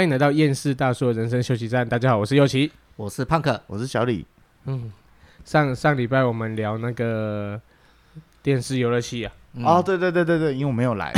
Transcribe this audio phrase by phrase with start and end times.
[0.00, 1.86] 欢迎来到厌世大叔的人生休息站。
[1.86, 4.24] 大家好，我是右奇，我是胖克，我是小李。
[4.64, 4.90] 嗯，
[5.44, 7.60] 上上礼拜我们聊那个
[8.42, 9.32] 电视游乐器啊。
[9.52, 11.12] 嗯、哦，对对对对对，因为我没有来。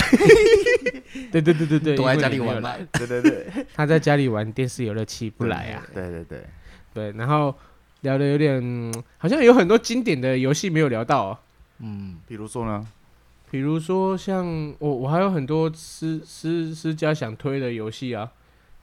[1.30, 2.74] 对对对对对，躲在家里玩嘛。
[2.94, 5.86] 对对对，他在家里玩电视游乐器不来啊。
[5.94, 6.44] 对对对
[6.92, 7.54] 对，然后
[8.00, 11.38] 聊的有点，好像有很多经典的游戏没有聊到、哦。
[11.78, 12.84] 嗯，比如说呢？
[13.48, 18.28] 比如说像我，我还有很多私私私家想推的游戏啊，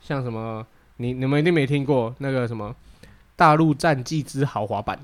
[0.02, 0.66] 像什么，
[0.98, 2.70] 你你们一定没听过那个什么
[3.36, 4.98] 《大陆战记之豪华版》，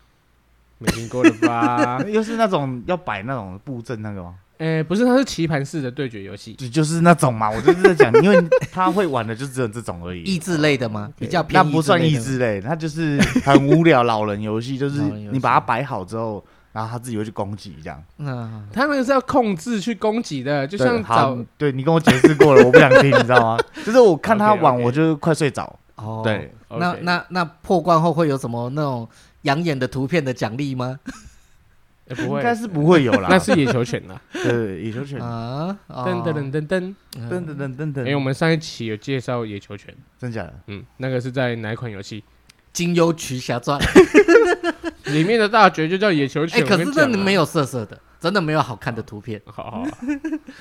[0.78, 2.02] 没听过了吧？
[2.08, 4.34] 又是那种要摆那种布阵那个吗？
[4.58, 7.50] 哎、欸，不是，它是棋盘式的对决游戏，就就是那种嘛。
[7.50, 10.22] 我就是在讲，因为他会玩的就只有这种而已。
[10.22, 11.12] 益智类的吗？
[11.18, 16.42] 比较那不算益智类，它就是很无聊老人游戏，就是你把它摆好之后。
[16.76, 18.04] 然后他自己会去攻击，这样。
[18.18, 23.58] 嗯，他那个是要控制去攻击的，就像找对，对你跟我解释过了，我不想听， 你知道吗？
[23.82, 25.74] 就是我看他玩，我就快睡着。
[25.94, 29.08] 哦，对，那那那破关后会有什么那种
[29.42, 31.00] 养眼的图片的奖励吗？
[32.14, 33.28] 不会，应该是不会有啦。
[33.30, 34.20] 那是野球犬啦。
[34.30, 36.94] 对，野球犬啊，噔噔噔噔噔
[37.30, 38.06] 噔噔噔噔。
[38.06, 40.54] 哎，我们上一期有介绍野球犬，真假的？
[40.66, 42.20] 嗯，那个是在哪一款游戏？
[42.74, 43.80] 《金幽群侠传》
[45.12, 49.40] 里面的大学就叫野球球，哎，可是这里没有色色的，真的没有好看的图片。
[49.46, 49.84] 好好，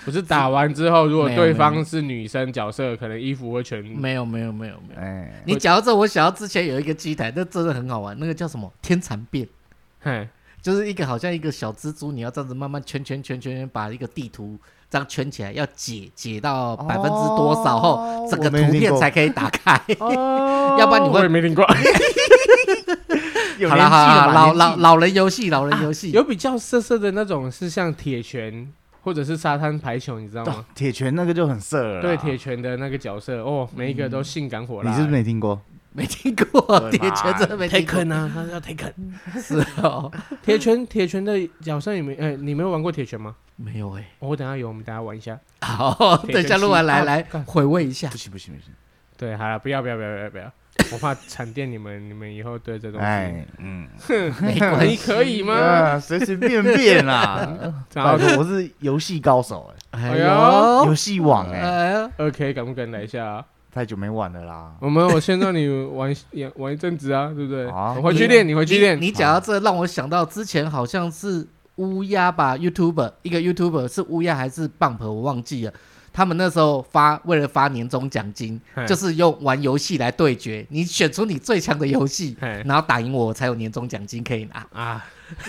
[0.04, 5.02] 不是打完之后，如果对方是女生角色，可能衣服会全 没有没有没有没有。
[5.02, 9.46] 哎，你讲到这，我想到之前有一个机台，那真的很好玩，那个叫什么《天蚕变》？
[10.02, 10.28] 嘿，
[10.62, 14.58] 就是一个好像一个小蜘蛛，你要这样子慢慢圈圈圈圈圈，把一个地图
[14.90, 19.82] 这样圈起来，要解解到百分之多少后，整个图片才可以打开。
[20.00, 21.66] 哦，要不然你会我也没听过。
[23.70, 28.72] 好了好了，老老老人游戏，老人游戏、啊、有比较色色的那种，是像铁拳
[29.02, 30.66] 或者是沙滩排球，你知道吗？
[30.76, 32.02] 铁拳那个就很色了。
[32.02, 34.96] 对，铁拳的那个角色哦，每一个都性感火辣、欸。
[34.96, 35.62] 你是不是没听过？
[35.94, 37.96] 没听过铁拳，真的没听过。
[37.96, 38.94] Taken 啊，他叫 Taken。
[39.42, 40.12] 是哦，
[40.44, 43.36] 铁拳铁拳的角色你没哎，你没有玩过铁拳吗？
[43.56, 45.40] 没有哎、欸，我等下有，我们等下玩一下。
[45.62, 48.10] 好，等一下录完来来回味一下。
[48.10, 48.74] 不行不行不行。
[49.16, 50.52] 对，好了，不要不要不要不要不要。
[50.92, 53.88] 我怕惨电你们，你们以后对这东西，哎，嗯，
[54.42, 56.00] 没关系，可以吗？
[56.00, 57.48] 随随便便啦。
[57.94, 63.44] 然后我是游戏高手，哎，哎呦，游戏王，哎，OK，敢不敢来一下？
[63.74, 64.72] 太久没玩了啦。
[64.80, 66.16] 我们我先让你玩
[66.56, 67.66] 玩一阵子啊，对不对？
[67.68, 69.00] 我回去练，你回去练。
[69.02, 75.74] 你讲到这，让我想到之前好像是乌鸦吧，YouTuber，一个 YouTuber 是乌鸦还是 Bump，我忘记了。
[76.16, 80.66] 他们那时候发为了发年终奖金，就是用玩游戏来对决。
[80.70, 85.06] 你选出你最强的游戏，然后打赢我，才有年终奖金可以拿啊！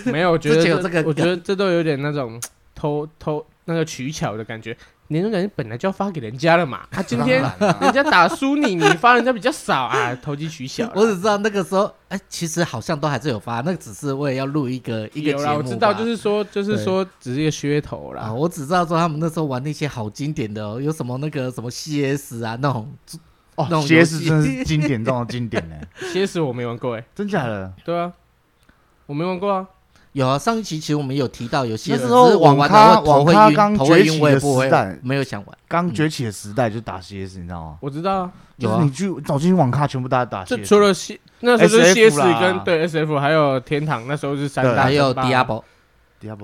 [0.06, 2.43] 没有，我觉得 这，这个，我觉得这都有点那种
[2.75, 4.77] 偷偷那个取巧的感觉。
[5.08, 7.40] 年终奖金本来就要发给人家了嘛，他、 啊、今天
[7.80, 10.90] 人家打输你，你发人家 比较少啊，投机取巧。
[10.94, 15.58] 我只知道那个时候，哎、欸，其实好像都还是有发，那个只是为了要录一个一个节目。
[15.58, 18.32] 我知道，就是说，就是说，只是一个噱头啦。
[18.32, 22.92] 我只知道说他们那时候玩那些好经典的、哦，有什么那个什么 CS 啊那种
[23.54, 25.76] 哦那种，CS 真是经典中的经典呢。
[26.12, 27.72] CS 我没玩过哎，真假的？
[27.84, 28.12] 对啊，
[29.06, 29.66] 我没玩过啊。
[30.16, 35.59] 有啊，上一期其实我们有提到有些那时候网咖网咖刚崛起的时代，没有想玩。
[35.69, 37.77] 刚崛起的时代就打 CS，你知道吗？
[37.82, 38.81] 我知道啊，有啊。
[38.82, 40.49] 你去走进网咖，全部大家打 CS。
[40.49, 44.84] 就除了 C，那时候是 CS 跟对 SF，还有天堂，那时候是三大。
[44.84, 45.62] 还有 Diablo，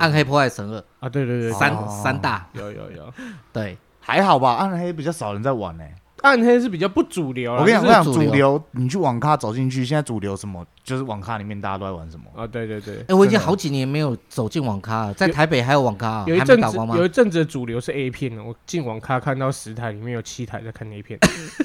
[0.00, 2.46] 暗黑破坏神二啊，对对对，三三大。
[2.52, 3.14] 有有有，
[3.54, 5.84] 对，还好吧，暗黑比较少人在玩呢。
[6.22, 10.64] 暗黑是比较不主流，我跟你讲，我讲主流，你去网咖走进去，现在主流什么？
[10.84, 12.24] 就是网咖里面大家都在玩什么？
[12.34, 13.04] 啊，对对对。
[13.08, 18.42] 哎，我已经好几年没有走进网咖了，在台北还有网咖，有一阵子有一阵子的主流是 A 片呢。
[18.42, 21.18] 我进网咖看到十台，里面有七台在看 A 片，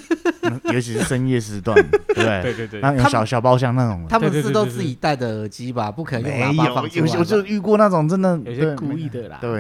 [0.74, 1.76] 尤其是深夜时段，
[2.16, 5.92] 对对 对对，那有小小包厢那种，他们是都自己戴的耳机吧？
[5.92, 7.08] 不可能用喇叭放出来。
[7.08, 9.38] 有有就遇过那种真的有些故意的啦。
[9.40, 9.56] 对，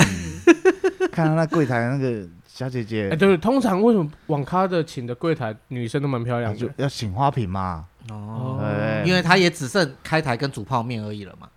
[1.12, 2.28] 看到那柜台那个。
[2.58, 7.86] 小姐姐，哎，对，通常为什么网咖的请的柜台女生都蛮漂亮，就要请花瓶嘛？
[8.10, 8.60] 哦，
[9.06, 11.48] 因为他也只剩开台跟煮泡面而已了嘛。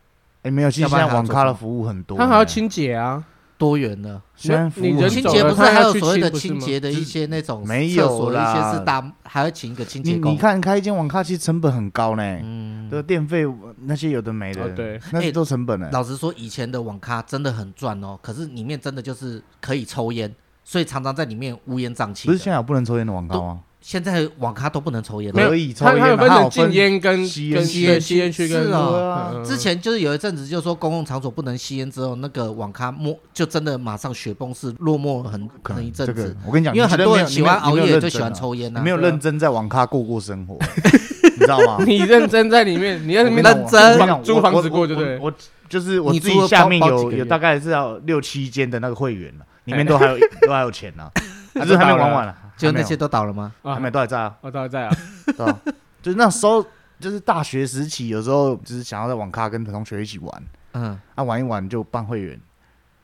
[0.42, 3.24] 哎，没有，其实现在网咖的服务很多，他还要清洁啊，
[3.56, 4.20] 多元的。
[4.42, 10.34] 你人清洁不是还有所谓的清洁的一些那种没有啦，一些是大还要请一个清洁工。
[10.34, 13.46] 你看开一间网咖其实成本很高呢，嗯，的电费
[13.86, 15.88] 那些有的没的，对，那些都成本呢。
[15.92, 20.30] 老实说，以前的网咖真的很赚哦，可是里面真的就是可以抽烟。
[20.70, 22.28] 所以常常在里面乌烟瘴气。
[22.28, 23.58] 不是现在有不能抽烟的网咖吗？
[23.80, 29.32] 现在网咖都不能抽烟，可以抽烟，它有分成禁烟跟吸跟吸烟区跟是啊。
[29.44, 36.36] 之前就是有一阵子，就是说公共场所不能吸烟之后，那个网咖没就真的马上雪崩式落寞很可能一阵子。
[36.46, 38.80] 我跟你讲，因为很多人喜欢熬夜，就喜欢抽烟呐。
[38.80, 40.56] 没有认真在网咖过过生活，
[41.34, 41.82] 你知道吗？
[41.84, 45.18] 你认真在里面，你在里面认真租房子过，对不对？
[45.18, 45.32] 我
[45.68, 51.10] 就是我自己下面有有大概是要六七间的那个会员了，里面都还有都还有钱呢，
[51.54, 52.36] 只是还没玩完了。
[52.56, 53.52] 就那些都倒了吗？
[53.64, 54.96] 还没都还在啊，我都还在啊。
[55.36, 55.60] 对啊，
[56.02, 56.62] 就是那时候，
[56.98, 60.42] 就是大学时期，有时候就是想要在网咖跟同学一起玩，
[60.74, 62.38] 嗯，啊玩一玩就办会员，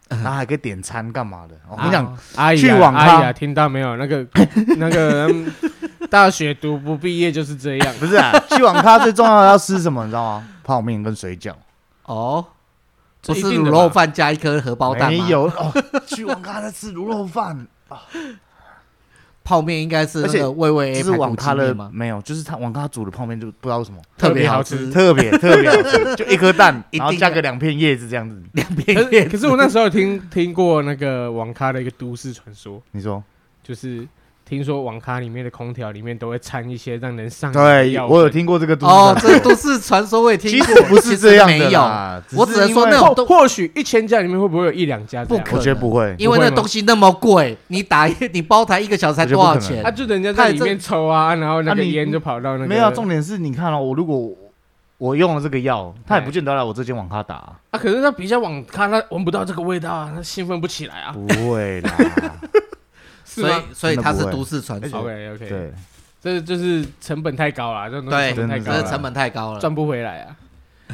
[0.08, 1.54] 然后还可以点餐干嘛的。
[1.70, 3.96] 我跟你讲，阿姨，去网咖听到没有？
[3.96, 4.26] 那个
[4.76, 5.26] 那个
[6.10, 7.94] 大学读不毕业就是这样。
[7.98, 10.04] 不是啊，去网咖最重要的要吃什么？
[10.04, 10.48] 你知道吗？
[10.62, 11.54] 泡面跟水饺。
[12.04, 12.44] 哦，
[13.26, 15.24] 不是卤肉饭加一颗荷包蛋吗？
[15.24, 15.72] 没有哦，
[16.06, 18.02] 去网咖在吃卤肉饭啊。
[19.42, 21.88] 泡面应该是那个味味 A 是网咖的吗？
[21.92, 28.42] 没有，就是他网咖煮的泡面就不知道为什么特别好吃，特别特别好吃， 就一颗蛋， 然后加个两片叶子这样子。
[28.54, 29.30] 两片叶子。
[29.30, 33.22] 可是我那时候听听过那个网咖的一个都市传说，你说
[33.62, 34.06] 就是。
[34.48, 37.58] 听说网咖里面的空调里面都会掺一些让人上瘾。
[37.58, 40.64] 对，我有听过这个都市哦，这都市传说我也听过。
[40.64, 45.24] 其实不是这样的啦，我只能说那种或许一千家里面会不会有一两家？
[45.24, 49.82] 不可能，我觉得不会，因为那东西那么贵，你打一 你包台一个小时才多少钱？
[49.82, 52.66] 他就人家在里面抽啊，然后那个烟就跑到那个。
[52.68, 54.30] 没有，重点是你看哦，我如果
[54.98, 57.78] 我用了这个药，他也不见得来我这间网咖打啊。
[57.78, 61.12] 可是他比较网咖，他闻不到这个味道啊，他兴奋不起来啊。
[61.12, 61.90] 不会啦。
[63.42, 65.00] 所以，所以它是都市传说。
[65.00, 65.72] OK OK，对，
[66.20, 70.36] 这就是成本太高了，这种东西成本太高了，成本太高了，赚不回来啊！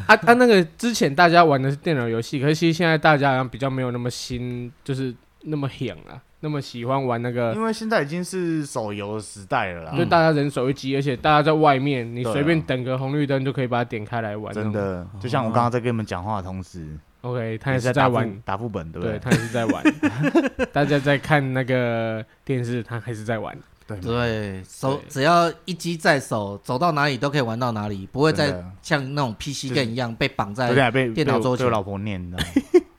[0.07, 7.53] 啊 啊，那个之前大家玩的是电脑游戏，可是其实现在大家好像比较没有那么新，就是那么响啊，那么喜欢玩那个。
[7.55, 14.53] 因为现在已经是手游的时代了啦，就大家人手一机，而且大家在外面，你随便等个红绿灯就可以把它点开来玩。
[14.53, 16.87] 真的，就像我刚刚在跟你们讲话的同时。
[17.23, 19.17] OK，他也是在玩打副本，对不对？
[19.17, 19.83] 对，他也是在玩。
[20.73, 23.57] 大家在看那个电视，他还是在玩。
[23.87, 30.73] 对对，手只要一机在手，走到哪里都可以玩到哪里，不会再像那种 PC game 一样被绑在
[31.13, 31.65] 电脑桌前。
[31.65, 32.47] 被我老婆念，你知道吗？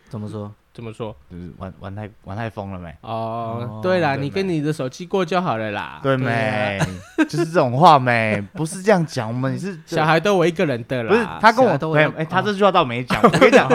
[0.10, 0.54] 怎么说？
[0.74, 1.16] 怎么说？
[1.30, 2.92] 就是玩玩太玩太疯了没？
[3.02, 6.00] 哦，对啦，你跟你的手机过就好了啦。
[6.02, 6.80] 对没？
[7.30, 8.44] 就是这种话没？
[8.54, 11.10] 不是这样讲，我们是小孩都我一个人的啦。
[11.10, 13.22] 不是他跟我没有，哎，他这句话倒没讲。
[13.22, 13.70] 我跟你讲。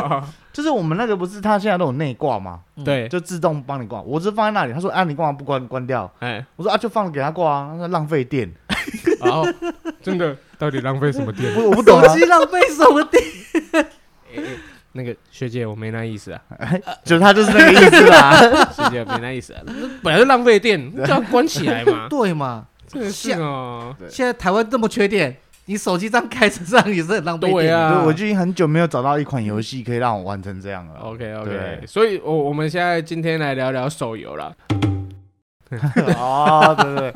[0.52, 2.58] 就是我们那个不是，他现在都有内挂吗？
[2.84, 4.02] 对，就自动帮你挂。
[4.02, 6.10] 我是放在那里，他说啊，你干嘛不关关掉？
[6.18, 8.52] 哎，我说啊，就放着给他挂啊，那浪费电。
[9.22, 9.46] 然后
[10.02, 11.54] 真的，到底浪费什么电？
[11.64, 13.22] 我不懂，手机浪费什么电？
[14.92, 16.40] 那个学姐，我没那意思啊，
[17.04, 18.32] 就他就是那个意思啦。
[18.72, 19.62] 学姐没那意思啊，
[20.02, 22.06] 本来就浪费电，就要关起来嘛。
[22.10, 22.66] 对嘛？
[23.10, 25.36] 是啊，现在台湾这么缺电。
[25.70, 28.02] 你手机这样开着上也是很浪费电啊！
[28.02, 30.94] 我就已经很久没有找到一款游戏可以让我玩成这样了。
[31.00, 34.50] OK OK，所以，我我们现在今天来聊聊手游了。
[36.16, 37.12] 哦，对对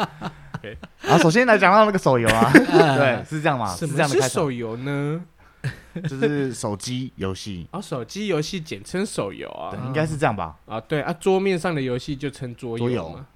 [0.60, 0.76] 对。
[0.98, 3.74] 好，首先来讲到那个手游啊，对，是这样吗？
[3.74, 4.20] 是这样的。
[4.20, 5.22] 是手游呢？
[6.08, 7.66] 就是手机游戏。
[7.70, 10.56] 啊，手机游戏简称手游啊，应该是这样吧？
[10.66, 13.26] 啊，对啊，桌面上的游戏就称桌游嘛。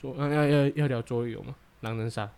[0.00, 1.54] 桌，嗯，要要要聊桌游吗？
[1.80, 2.28] 狼人杀。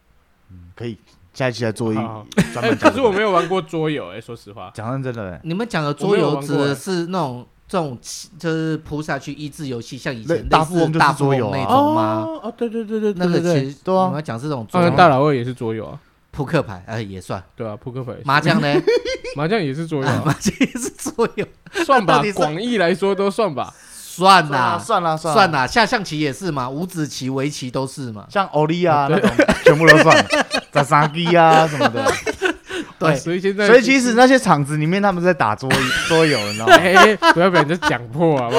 [0.50, 0.99] 嗯，可以。
[1.33, 2.75] 下一期来做一专门。
[2.78, 4.71] 可是我没有玩过桌游，哎，说实话。
[4.73, 7.99] 讲认真的，你们讲的桌游指的是那种这种
[8.38, 12.23] 就是扑下去益智游戏，像以前大富翁就是桌游那种吗？
[12.40, 14.64] 哦，对对对对，那个其实对啊，我们讲是这种。
[14.71, 16.00] 当然，大老二也是桌游啊，
[16.35, 18.12] 扑克牌哎也算，对啊，扑克牌。
[18.25, 18.75] 麻将呢？
[19.37, 21.47] 麻将也是桌游，麻将也是桌游，
[21.85, 23.73] 算吧，广义来说都算吧。
[24.17, 29.29] 算啦，算啦，算啦，下象棋也是嘛，五子棋、围棋都是嘛，像欧利啊那种，
[29.64, 30.26] 全部都算，
[30.71, 32.05] 炸三 G 啊什么的。
[32.99, 35.69] 对，所以现在，所以其实那些场子里面，他们在打桌
[36.09, 36.75] 桌游，你知道吗？
[36.79, 38.57] 哎，不要把人家讲破，好不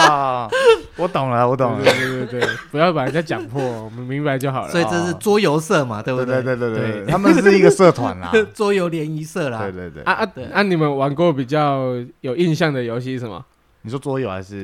[0.00, 0.50] 好？
[0.96, 4.70] 我懂了，我懂了，对对对，不要把人家讲破，我们明白就好了。
[4.70, 6.42] 所以这是桌游社嘛，对不对？
[6.42, 9.58] 对对对对，他们是一个社团啦，桌游联谊社啦。
[9.60, 10.02] 对对对。
[10.04, 10.62] 啊啊，啊！
[10.62, 13.44] 你们玩过比较有印象的游戏是什么？
[13.82, 14.60] 你说桌游还是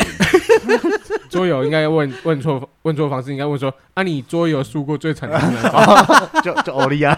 [1.31, 1.63] 桌游？
[1.65, 6.41] 应该问问错问错方式，应该问说：啊，你桌游输过最惨的是哪个？
[6.43, 7.15] 就就欧利亚，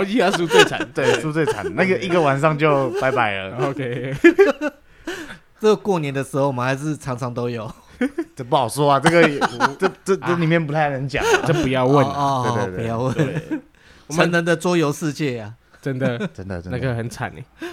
[0.00, 3.68] 欧利亚输最惨， 对，输最惨， 那个一个晚上就拜拜了。
[3.68, 4.16] OK，
[5.60, 7.70] 这个过年的时候我们还是常常都有，
[8.34, 8.98] 这不好说啊。
[8.98, 9.22] 这个
[9.78, 13.60] 这这这里面不太能讲，这不要问啊，对对对，不要问。
[14.08, 15.52] 成人的桌游世界啊，
[15.82, 17.68] 真的真的真的那个很惨哎。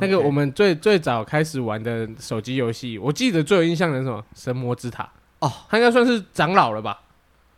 [0.00, 4.24] 那个我们最最早开始玩的手机游戏，我记得最有印象的是什么？
[4.34, 5.08] 神魔之塔
[5.38, 6.98] 哦，他应该算是长老了吧？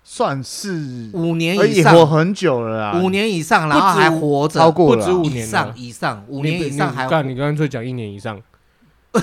[0.02, 7.06] 算是五年以上，活很久了啦，五年以上，然后还活着，超过不止五年以上以上，五年以上还。
[7.06, 8.40] 干，你干脆讲一年以上。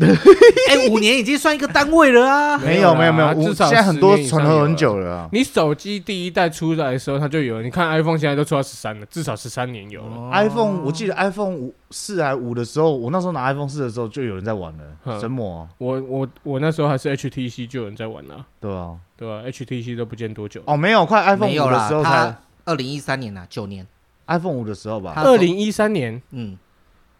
[0.00, 2.56] 哎，五年已经算一个单位了啊！
[2.64, 5.28] 没有没有没有，至少现在很多存活很久了啊。
[5.32, 7.62] 你手机第一代出来的时候，它就有了。
[7.62, 10.30] 你看 iPhone 现在都出到十三了，至少十三年有了。
[10.32, 15.20] iPhone 我记得 iPhone 五四还五的时候，我那时候拿 iPhone 四的时候，就有人在玩了。
[15.20, 18.46] 神魔，我我我那时候还是 HTC 就有人在玩了。
[18.58, 20.62] 对啊，对啊，HTC 都不见多久。
[20.64, 23.86] 哦，没有，快 iPhone 五的时候才二零一三年呐，九年
[24.28, 25.12] iPhone 五的时候吧。
[25.16, 26.56] 二零一三年，嗯，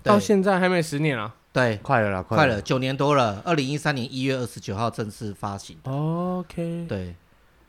[0.03, 1.35] 到现在还没十年啊。
[1.53, 3.43] 对，快了啦，快了，九年多了。
[3.45, 5.77] 二零一三年一月二十九号正式发行。
[5.83, 7.17] OK，对，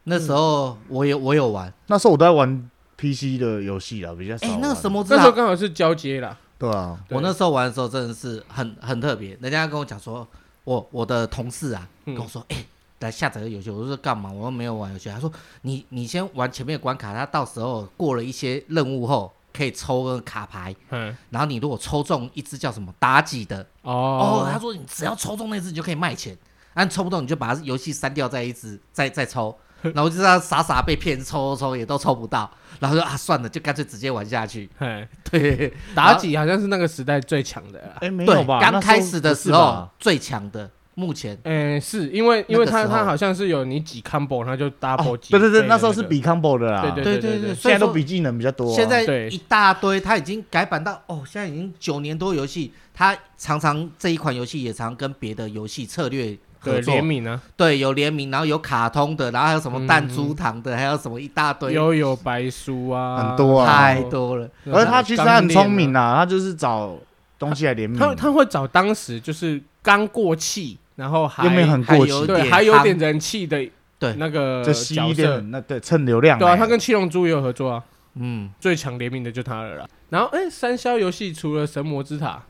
[0.04, 4.46] 那时候我有我有玩，那时候我都在玩 PC 的游戏啦，比较少。
[4.46, 5.04] 哎，那个什么？
[5.10, 6.38] 那时候刚好是交接啦。
[6.60, 9.36] 对啊，我那时候玩的时候真的是很很特别。
[9.42, 10.28] 人家跟我讲说，
[10.64, 12.64] 我我的同事啊跟我说，哎，
[13.00, 13.72] 来下载个游戏。
[13.72, 14.32] 我说干嘛？
[14.32, 15.10] 我又没有玩游戏。
[15.10, 15.32] 他说，
[15.64, 19.34] 你你先玩前面的关卡，他到时候过了一些任务后。
[19.54, 26.38] 可以抽个卡牌，嗯，然后你如果抽中一只叫什么妲己的哦，他说你只要抽中那只你就可以卖钱，
[26.74, 34.70] 但抽不中你就把游戏删掉再一直再再抽，然后就这样傻傻被骗抽抽抽也都抽不到，然后说啊算了，就干脆直接玩下去。
[34.78, 38.60] 嘿， 对，妲己好像是那个时代最强的，哎，没有吧？
[38.60, 40.70] 刚开始的时候最强的。
[40.94, 45.32] 目前，诶，是因为因为它它好像是有你几 combo，它就 double 几。
[45.32, 46.82] 对对对，那时候是比 combo 的啦。
[46.82, 48.76] 对对对对，现在都比技能比较多。
[48.76, 57.42] 现在一大堆，它已经改版到哦，现在已经九年多游戏，它常常这一款游戏也常跟别的游戏策略合作联名呢。
[57.56, 61.72] 对，有联名，然后有卡通的，然后还有什么弹珠糖的，还有什么一大堆。
[61.72, 64.48] 悠悠白书啊，很多啊，太多了。
[64.66, 66.98] 而他其实很聪明啊，他就是找
[67.40, 67.98] 东西来联名。
[67.98, 70.78] 他他会找当时就是刚过气。
[71.02, 73.58] 然后还又没有很过气，对，还有点人气的，
[73.98, 79.88] 对那个角色，那对蹭流量，对啊，他跟七龙珠也有合作啊，嗯，最强联名的就他了啦。
[80.12, 82.44] 然后哎，三消游戏除了神魔之塔，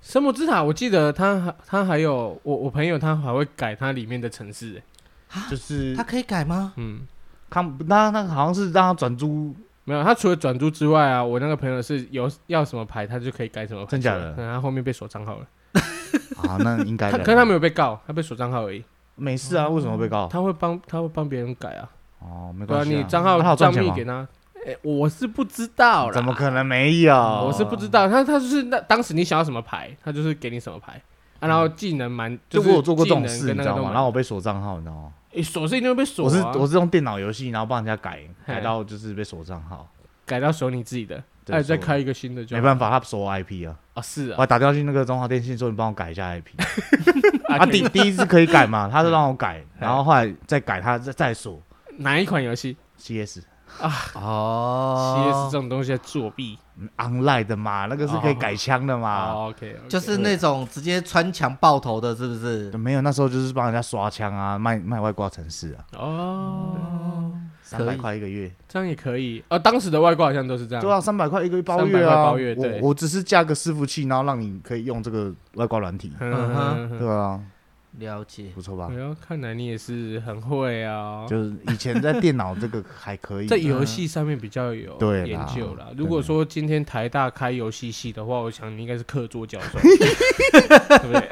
[0.00, 4.82] 神魔之塔，我记得他还他还有我我朋友他还会改他里面的城市，
[5.50, 6.72] 就是他可以改吗？
[6.76, 7.00] 嗯，
[7.50, 14.34] 看那那个好像是让他转租，没有，他除了转租之外啊，我那个朋友是有要什么牌，他就可以改什么牌，真假的？
[14.36, 15.46] 他后面被锁账号了。
[16.48, 17.10] 啊，那应该。
[17.10, 18.84] 他可是他没有被告，他被锁账号而已。
[19.14, 20.28] 没事啊，为什么被告？
[20.28, 21.88] 他会帮他会帮别人改啊。
[22.20, 22.94] 哦，没关系。
[22.94, 24.26] 你账号账密给他。
[24.66, 26.12] 哎，我是不知道啦。
[26.12, 27.14] 怎么可能没有？
[27.14, 28.08] 我是不知道。
[28.08, 31.00] 他他就是那当时你想要什么牌，他就是给你什么牌。
[31.40, 33.90] 然后技能蛮，就是我有做过这种事，你知道吗？
[33.90, 35.12] 然后我被锁账号，你知道吗？
[35.34, 36.26] 哎，锁是一定会被锁。
[36.26, 39.88] 我是我是用电脑游戏，然后帮人家改改到就是被锁账号，
[40.24, 41.20] 改到锁你自己的。
[41.44, 43.76] 再再开一个新的就没办法，他锁我 IP 啊。
[43.94, 46.46] 啊是啊，我还打电话去那个中华电信说，你帮我改一下 IP。
[47.58, 51.60] 他第第一次可以改嘛，他就让我改，然后后来再改他再再锁。
[51.98, 53.40] 哪一款游戏？CS
[53.80, 56.58] 啊哦，CS 这种东西在作弊
[56.98, 59.46] ，online 的嘛，那个是可以改枪的嘛。
[59.48, 62.70] OK，就是那种直接穿墙爆头的，是不是？
[62.78, 65.84] 没有，那时候就是帮人家刷枪啊，卖卖外挂城市啊。
[65.98, 67.31] 哦。
[67.78, 69.42] 三百块一个月，这样也可以。
[69.48, 70.82] 呃，当时的外挂好像都是这样。
[70.82, 72.24] 对啊，三百块一个月包月啊。
[72.24, 72.80] 包月，对。
[72.80, 76.12] 我只是加个伺服器，然后让你可以用这个外挂软体。
[76.20, 77.40] 嗯哼，对啊。
[77.98, 78.88] 了解，不错吧？
[78.90, 81.26] 哎呦，看来你也是很会啊。
[81.28, 85.88] 就是以前在电脑这个还可以，在游戏上面比较有研究啦。
[85.94, 91.28] 如果说今天台大开游戏系的话，我想你应该是客座教授，对不对？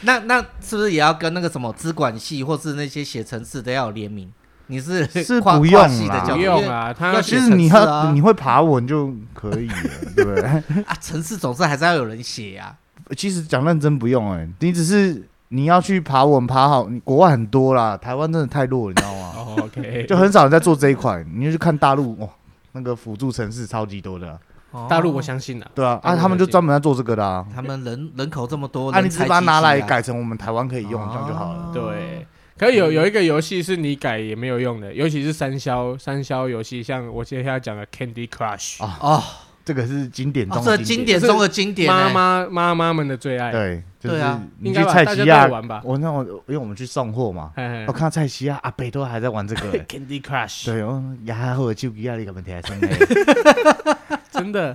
[0.00, 4.32] 那那是不是也要跟那个什么资管系或是那些写程式的要有联名？
[4.68, 6.92] 你是是不用啦，不用啊。
[6.92, 9.74] 他其实你要你会爬文就可以了，
[10.14, 10.42] 对不对？
[10.84, 12.74] 啊，城市总是还是要有人写啊。
[13.16, 19.32] 其实讲认真不用哎，你只是你要去爬文爬好，国外很多啦，台湾真的太弱，你知道吗？
[19.62, 21.24] OK，就很少人在做这一块。
[21.32, 22.28] 你就去看大陆哇，
[22.72, 24.38] 那个辅助城市超级多的。
[24.90, 27.46] 大陆我相信的，对啊，啊，他们就专门在做这个的啊。
[27.54, 31.70] 他们人人口这么多，那你只把它拿来改成我们台湾可以用，这样就好了。
[31.72, 32.26] 对。
[32.58, 39.22] 可以有有一个游戏是你改也没有用的，尤其是三消三消游戏，像我接下来讲的 Candy Crush 啊，哦，
[39.64, 43.52] 这个是经典中的经典中的经典，妈妈妈妈们的最爱。
[43.52, 45.82] 对，对啊，你去菜西亚玩吧。
[45.84, 47.52] 我那我因为我们去送货嘛，
[47.86, 50.64] 我看到菜西亚阿北都还在玩这个 Candy Crush。
[50.64, 52.52] 对哦，牙或者手机啊，你个问题
[54.30, 54.74] 真的。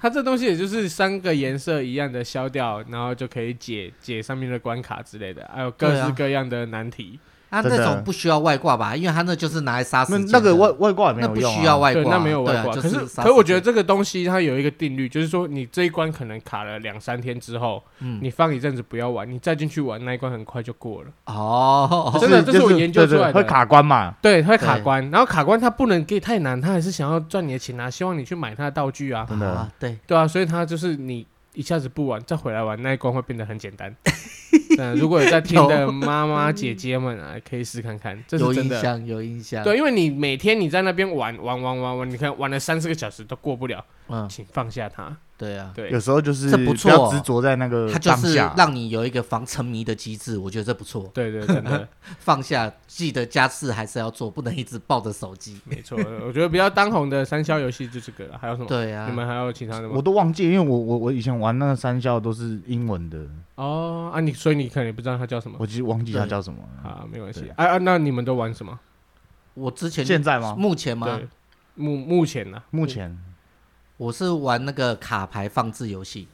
[0.00, 7.18] 它这东西也就是三个颜色一样的消掉，然后就可以解解上面的关卡之类的，还有各式各样的难题。
[7.48, 8.96] 啊，那种不需要外挂吧？
[8.96, 10.18] 因为他那就是拿来杀死。
[10.30, 12.74] 那个外外挂也没有用，不需要外挂，那没有外挂。
[12.74, 17.82] 可是，可是我觉得这个东西它有一个定律，就是说你这一关可能卡了两三天之后，
[18.20, 21.08] 你放一阵子不要玩，你再进去玩那一关很快就过了。
[21.26, 23.34] 哦，真的，这是我研究出来的。
[23.34, 24.14] 会卡关嘛？
[24.20, 25.08] 对，会卡关。
[25.10, 29.24] 然后卡关它不能给太难，他还是想要赚你的钱啊，希望你去买他的道具啊。
[29.28, 33.94] 真的，对对啊，所以他就是你一下子不玩，再回来玩那一关会变得很简单。
[34.78, 38.76] 嗯，如果有在听的 妈妈姐姐们啊，可以试看看，这是真的。
[38.76, 39.64] 有印象，有印象。
[39.64, 45.16] 对，因为你每天你在那边玩玩玩玩玩，你看玩了三四个小时都过不了，嗯，请放下它。
[45.38, 51.10] 对啊，对，有时候就是这不错，执着在那个，它就是让你有一个防沉迷的机制，我觉得这不错。
[51.12, 51.86] 对对，真的
[52.18, 55.60] 放下，记得家事还是要做，不能一直抱着手机。
[55.64, 58.66] 没错，我觉得比较当红的三消游戏就这个了，还有什么？
[58.66, 59.92] 对啊，你们还有其他的吗？
[59.94, 63.18] 我都忘记，因为我我我以前玩那个三消都是英文的。
[63.56, 66.58] 哦啊，你所以你可能也不知道它叫什么，我其实忘记它叫什么。
[66.82, 67.50] 啊，没关系。
[67.56, 68.78] 啊啊，那你们都玩什么？
[69.52, 70.54] 我之前现在吗？
[70.56, 71.20] 目前吗？
[71.74, 72.62] 目目前呢？
[72.70, 73.18] 目前。
[73.96, 76.28] 我是玩那个卡牌放置游戏，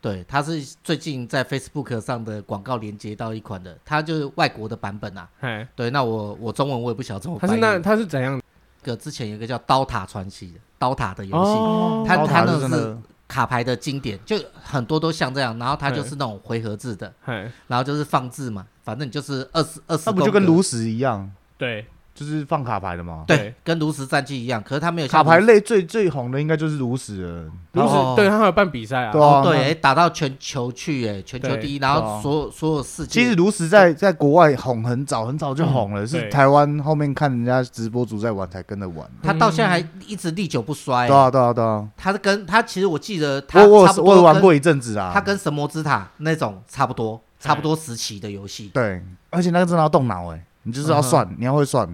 [0.00, 5.28] 对，它是最近在 Facebook 上的广告连接到一款的，它就是外国的版本啊，
[5.74, 7.52] 对，那我我中文我也不晓得怎么翻译。
[7.52, 8.40] 它是那它是怎样？
[8.82, 12.96] 个之前有一个叫《刀塔传奇》的刀塔的游戏，哦、它它那是
[13.26, 21.32] 卡牌的经典，就很多都像这样，然后它就是那种回合制的，嘿然后就是放置嘛，反正你就是二十二十，那不就跟炉石一样？
[21.56, 21.86] 对。
[22.14, 27.50] 就是放卡牌的嘛，对，跟炉石战记一样，可是他没有卡牌类最最红的应该就是炉石了。
[27.72, 33.08] 炉石对他还有办比赛啊，对，打到全球去，哎，全球第一，然后所有所有事情。
[33.08, 39.04] 其实炉石在在国外红很早很早就红了，是台湾后面看人家直播主在玩才跟着玩。
[39.20, 41.08] 他到现在还一直历久不衰。
[41.08, 48.70] 对啊对啊对啊，他是跟他其实我记得他我我我玩过一阵子啊，他跟神魔之塔那种差不多差不多时期的游戏。
[48.72, 51.88] 对，而且那个真的要动脑哎，你就是要算，你要会算。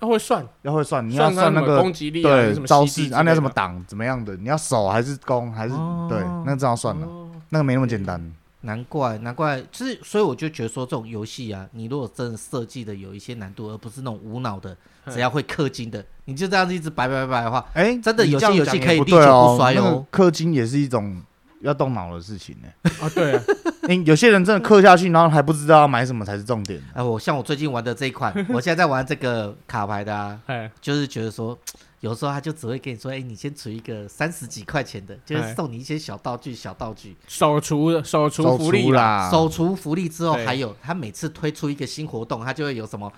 [0.00, 4.36] 要会算，要会算，你要算那个攻击力，对招式，啊，你要怎么挡，怎么样的？
[4.36, 5.72] 你要守还是攻，还是
[6.10, 6.18] 对？
[6.44, 7.08] 那个这样算了，
[7.48, 8.20] 那个没那么简单。
[8.62, 14.76] 难怪，难怪，就是所以我就觉得说，这种游戏啊，你如果真的设计的有一些难度，而不是那种无脑的，
[15.10, 20.04] 只要会氪金的，你就这样子一直摆摆摆的话，哎，真的有些游戏可以历久不衰哦。
[20.12, 21.22] 氪金也是一种
[21.62, 22.68] 要动脑的事情呢。
[23.00, 23.40] 啊，对。
[24.04, 26.80] 有些人真的氪下去，然后还不知道要买什么才是重点。
[26.92, 30.38] 哎，我像我最近玩的这一款，我现在在玩这个卡牌的啊，
[30.80, 31.58] 就是觉得说，
[32.00, 43.12] 有时候他就只会跟你说，哎，你先存一个三十几块钱的，就是送你一些小道具、小道具，手厨的手厨福利啦，手厨福利之后还有，他每次推出一个新活动，他就会有什么，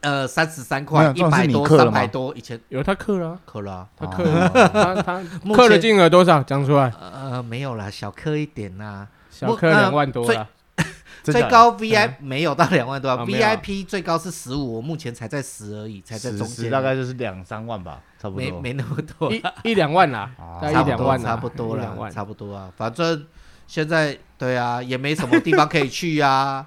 [0.00, 6.42] 呃，三十三块、一百多、三百多，以前有他氪了，氪了，他氪了，他他 氪的金额多少？
[6.42, 6.92] 讲出来。
[7.00, 9.06] 呃，没有啦，小氪一点呐。
[9.38, 10.48] 小氪两万多了，
[11.22, 20.30] 最 高 VIP 没有到两万多，VIP 最高是十五，我目前才在十而已，才在中间，大概就是两三万吧，差不多，没没那么多，一一两万啦，
[20.62, 23.26] 差不多差不多了，差不多啊，反正
[23.66, 26.64] 现在对啊，也没什么地方可以去啊，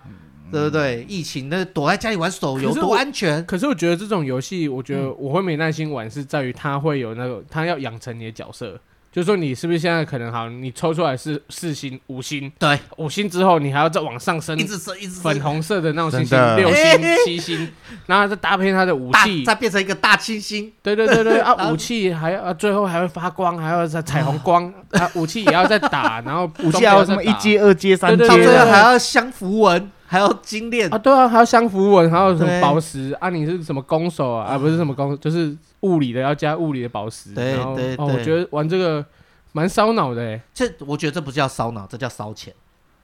[0.52, 1.04] 对不对？
[1.08, 8.80] 疫情那躲在家里玩手游多安全，可是我觉得这种游戏，我觉得我会没耐心玩，是在于它会有那个，它要养成你的角色。
[9.12, 10.48] 就是说，你是不是现在可能好？
[10.50, 16.86] 你抽出来是四星、五星，对，五星之后你还要再往上升，一直升，一直升，粉红色的那种星星，六星、
[17.26, 17.68] 七星，
[18.06, 20.72] 然后再搭配它的武器，再变成一个大七星。
[20.84, 21.70] 对对对对啊！
[21.70, 25.10] 武器还要啊最后还会发光，还要再彩虹光啊！
[25.16, 29.92] 武器也要再打，然后武器还有什么一阶、二阶、三阶，到最后还要镶符文。
[30.12, 33.30] 还要精炼啊，对啊，还要镶符文，还有什么宝石啊？
[33.30, 34.56] 你是什么攻手啊？
[34.56, 37.34] 啊，不是什么攻，就是物理的，要加物理的宝石。
[37.34, 39.06] 对对对，我觉得玩这个
[39.54, 40.42] 蛮烧脑的哎。
[40.54, 42.54] 这我觉得这不叫烧脑，这叫烧钱。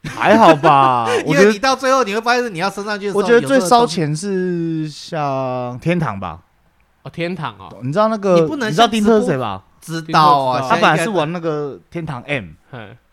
[0.03, 1.07] 还好吧？
[1.25, 3.11] 因为你到最后你会发现，你要升上去。
[3.11, 6.41] 我觉得最烧钱是像天堂吧？
[7.03, 8.39] 哦，天堂哦，你知道那个？
[8.39, 9.63] 你不能，你知道丁特是谁吧？
[9.81, 12.49] 知道啊，他本来是玩那个天堂 M。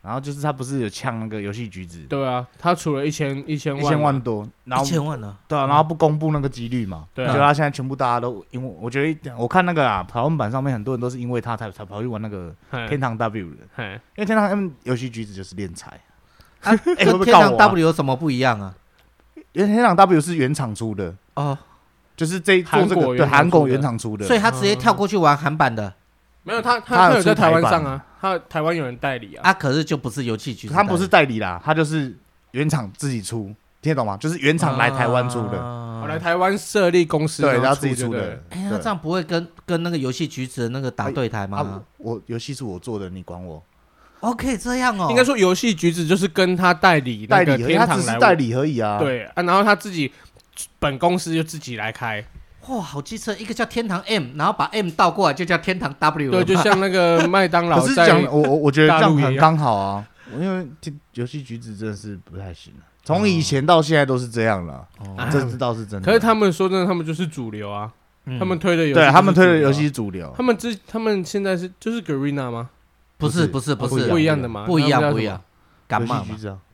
[0.02, 2.00] 然后就是他不是有抢那个游戏橘子？
[2.08, 5.36] 对啊，他出了一千一千万，一千万多，然后一千万呢？
[5.46, 7.06] 对啊，然后不公布那个几率嘛？
[7.14, 12.52] 对啊，就他现在全部大家都因为我觉得我看那个啊，讨论版上面很多人都是因为他才才跑去玩那个
[12.88, 15.98] 天堂 W 的，因为天堂 M 游戏橘子就是练财。
[16.62, 18.74] 哎，天堂 W 有什么不一样啊？
[19.52, 21.14] 因为天堂 W 是原厂出的。
[21.34, 21.56] 哦，
[22.16, 25.92] 就是这韩国对韩国原厂出的，所以他直接跳过去玩韩版的。
[26.44, 32.16] 没有他，他他有在台湾上啊，他台湾有人代理啊，啊，可是就不是游戏局，他不是代理啦，他就是
[32.52, 34.16] 原厂自己出，听得懂吗？
[34.16, 38.40] 就是原厂来台湾出的，我来台湾设立公司，对，他自己出的。
[38.50, 41.82] 哎，那这样不会跟跟那个游戏局子的那个打对台吗？
[41.98, 43.60] 我游戏是我做的，你管我
[44.20, 50.12] 哦，可以这样哦，应该说游戏局子就是跟他代理代理，他只是代理而已啊，对啊，然后他自己。
[50.78, 52.22] 本公司就自己来开。
[52.68, 56.30] 哇，好机车，一个叫天堂 M，然后把 M 倒过来就叫天堂 W。
[56.30, 57.80] 对，就像那个 麦当劳。
[57.80, 60.06] 可是讲我我我觉得这样很刚好啊，
[60.38, 60.66] 因为
[61.14, 62.72] 游戏举止真的是不太行。
[63.04, 64.86] 从以前到现在都是这样了，
[65.30, 66.06] 这知道是真的。
[66.06, 67.92] 可是他们说真的，他们就是主流啊，
[68.38, 70.32] 他们推的游戏，对他们推的游戏是主流。
[70.36, 72.70] 他们之他们现在是就是 Garena 吗？
[73.18, 74.66] 不是不是不是不一样的吗？
[74.66, 75.40] 不一样不一样。
[75.98, 76.24] 干嘛？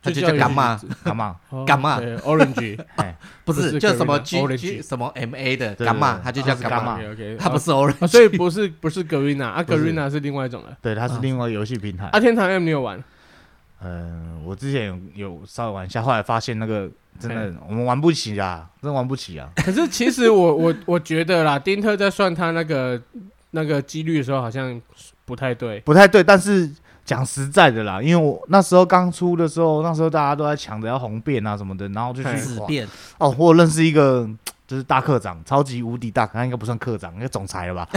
[0.03, 0.81] 就叫干嘛？
[1.05, 1.37] 干嘛？
[1.67, 2.01] 干嘛？
[2.25, 2.79] Orange，
[3.45, 6.21] 不是叫什么 G G 什么 M A 的干嘛？
[6.23, 6.99] 它就叫干嘛？
[7.39, 10.77] 它不是 Orange，所以不是不是 Garena 啊，Garena 是另外一种的。
[10.81, 12.07] 对，它是另外游戏平台。
[12.07, 13.03] 啊，天堂 M 你有玩？
[13.83, 19.51] 嗯，我之前有有稍微玩一下，后来发现那个真的我们玩不起啊，真玩不起啊。
[19.57, 23.01] 可是其实我我我觉得啦，丁特在算他那个
[23.51, 24.81] 那个几率的时候，好像
[25.25, 26.71] 不太对，不太对，但是。
[27.09, 33.35] 讲实在的啦，因为我那时候刚出的时候，那时候大家都在抢着要红遍啊什么的，然后就去死变哦。
[33.39, 34.29] 我认识一个
[34.67, 37.89] 就是大课长，超级无敌大，他应该不算课长，应该总裁了吧？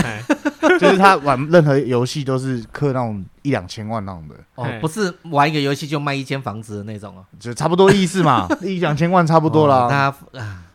[0.80, 9.90] 就是他玩任何游戏都是氪那种一两千万那种的哦，不是玩一个游戏就卖一间房子的那种哦，就差不多意思嘛， 一两千万差不多啦。
[9.90, 10.16] 他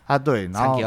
[0.05, 0.79] 啊对，然后。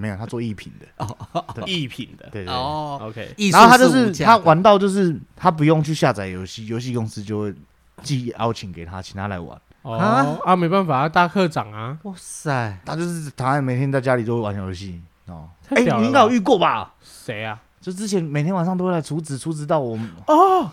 [0.00, 3.34] 没有，他做艺品的哦，艺品的，对对哦，OK。
[3.52, 7.54] 然后他就是他玩到就是他不用去下载游戏，游戏公司就会
[8.02, 9.60] 寄邀请给他，请他来玩。
[9.82, 15.48] 哦啊，没办法，大课长啊，哇塞，他就是他每天在家里都会玩游戏哦。
[15.68, 16.92] 哎，你应该有遇过吧？
[17.02, 17.60] 谁啊？
[17.80, 20.70] 就之前每天晚上都会来储值，储值到我们哦，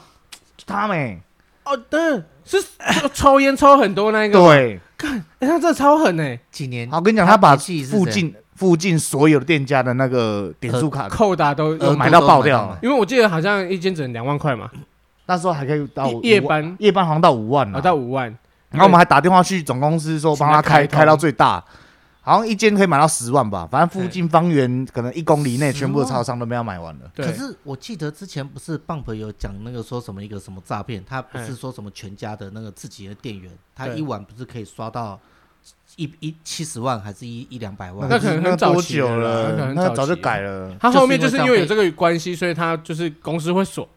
[0.66, 1.22] 他没
[1.64, 2.62] 哦，对，是
[3.14, 6.90] 抽烟抽很多那一个，对，看，哎，他这超狠哎，几年？
[6.92, 8.36] 我跟你讲，他把附近。
[8.58, 14.68] 附近所有的店家的那个点数卡扣打都有买到爆掉，因为我记得好像一间只能两万块嘛，
[15.28, 18.36] 那时候还可以到夜班，夜班好像到五万了，到五万。
[18.72, 21.64] 然后我们还打电话去总公司说帮他开开到最大，
[22.22, 27.12] 好像一间可以买到十万吧，反正附近方圆可能一公里内全部的超商都被他买完了。
[27.16, 35.20] 可是我记得之前不是 Bump 有讲那个说什么一个什么诈骗，他不是说什么全家的那个自己的店员，他一晚不是可以刷到。
[35.98, 38.08] 一一七十万还是一一两百万？
[38.08, 40.72] 那可能很早期了，那可能早就改了。
[40.80, 43.88] 他后面就是因为有这个关系，所以他就是公司会锁，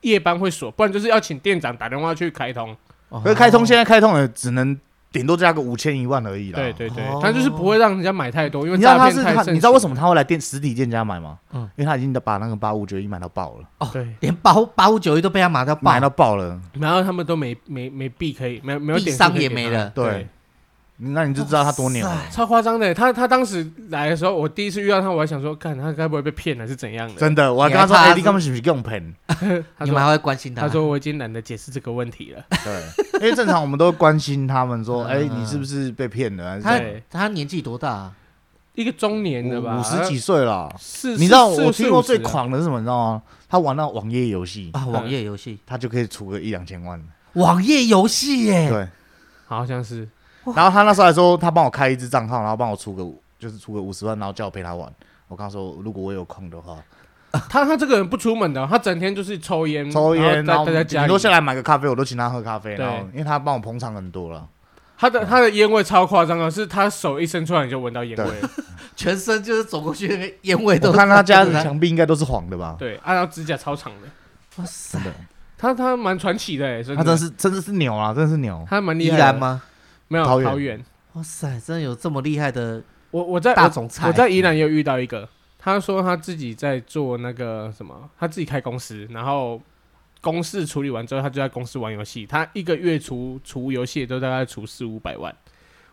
[0.00, 2.74] 夜班会锁，不然就是要请店长打电话去开通。
[3.22, 4.74] 可是开通现在开通也只能
[5.12, 6.56] 顶多加个五千一万而已啦。
[6.56, 11.38] 对对对，他就是不会让人家买太多，因为你知道他是他，你知道为什么他会来店实体店家买吗？
[11.52, 13.68] 嗯，因为他已经把那个八五九一买到爆了。
[13.80, 16.58] 哦，对，连八八五九一都被他买到爆，买到爆了。
[16.80, 19.90] 然后他们都没没没币可以，没没有点商也没了。
[19.90, 20.26] 对。
[20.98, 22.94] 那你就知道他多牛，超夸张的。
[22.94, 27.20] 他他当时来的时候，我第一次遇到他，我还想说，看他该不会被骗了是怎样的？
[27.20, 29.02] 真的，我还跟他说，哎，你根本是不是用骗？
[29.82, 30.62] 你们还会关心他？
[30.62, 32.44] 他说我已经懒得解释这个问题了。
[32.62, 32.82] 对，
[33.20, 36.60] 因为正常我们都关心他们说， 哎，你是不是被骗了？
[36.60, 38.12] 他他年纪多大？
[38.74, 40.72] 一个中年的吧，五十几岁了。
[40.78, 42.78] 是，你知道我听过最狂的是什么？
[42.78, 43.22] 你知道吗？
[43.48, 47.02] 他玩那网页游戏啊，网页游戏，他就可以出个一两千万。
[47.34, 48.70] 网页游戏耶？
[48.70, 48.88] 对，
[49.46, 50.08] 好像是。
[50.44, 53.04] 然后他那时候还说，他帮我开一支账号，然后帮我出个
[53.38, 54.90] 就是出个五十万，然后叫我陪他玩。
[55.28, 56.76] 我跟他说，如果我有空的话，
[57.48, 62.74] 他他这个人不出门的，他整天就是抽烟，抽烟，然后在家里，顶多下来买个咖啡，我都请他喝咖啡。
[62.74, 64.46] 然后因为他帮我捧场很多了，
[64.98, 68.30] 他的他的烟味超夸张的，是他手一伸出来你就闻到烟味，
[68.94, 70.90] 全身就是走过去那个烟味都。
[70.90, 72.76] 我看他家的墙壁应该都是黄的吧？
[72.78, 74.08] 对，按照指甲超长的，
[74.56, 74.98] 哇塞，
[75.56, 79.62] 他他蛮传奇的，他真是真的是牛啊，真的是牛，他蛮厉害吗？
[80.12, 80.84] 没有桃园。
[81.14, 82.82] 哇塞，真的有这么厉害的！
[83.10, 89.60] 我我在大总裁，我在宜兰也有遇到一个，他说他自己在做那个什么，他自己开公司，然后
[90.20, 95.34] 公事处理完之后，他就在公司玩游戏，他一个月除除游戏都大概除四五百万。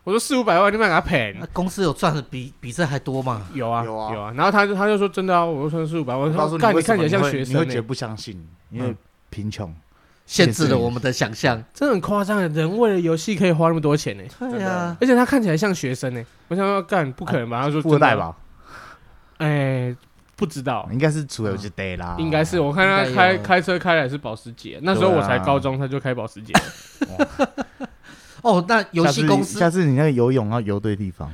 [0.04, 1.36] 我说四五百万，你买给他赔？
[1.38, 3.46] 那公司有赚的比比这还多吗？
[3.52, 4.32] 有啊有啊有啊。
[4.34, 8.96] 然后他就他就说真的啊，我说四五百万，我说看你看起来像学生，你会绝不相信，因为
[9.28, 9.74] 贫穷。
[10.30, 12.48] 限制了我们的想象，这很夸张的。
[12.50, 14.22] 人为了游戏可以花那么多钱呢？
[14.38, 16.22] 对啊，而且他看起来像学生呢。
[16.46, 17.62] 我想要干，不可能吧？
[17.62, 18.36] 他说富二代吧？
[19.38, 19.92] 哎，
[20.36, 22.14] 不知道，应该是出游戏得啦。
[22.16, 26.52] 应该是，我看他开开车开的是保时捷，那时候我才高中，他就开保时捷。
[28.42, 31.30] 哦，那游戏公司，下次你那个游泳要游对地方，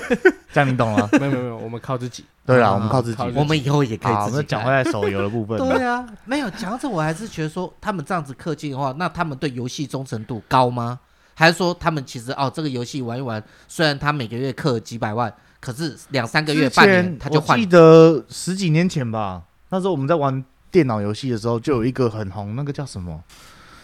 [0.52, 1.08] 这样你懂了？
[1.12, 2.24] 没有没有没有，我们靠自己。
[2.44, 3.22] 对啊，我们靠自己。
[3.34, 4.12] 我们以后也可以。
[4.12, 5.56] 我们讲回来手游的部分。
[5.58, 10.98] 对啊，没有讲到这，我还是觉得说，他们这样子氪金的话，那他们对游戏忠诚度高吗？
[11.34, 17.56] 还是说他们其实哦，这个游戏玩一玩，虽然他每个月氪几百万，可是两三个月、半年他就换。
[17.56, 23.22] 我记得十几年前吧，那时候我们在玩电脑游戏的时候，就有一个很红，那个叫什么？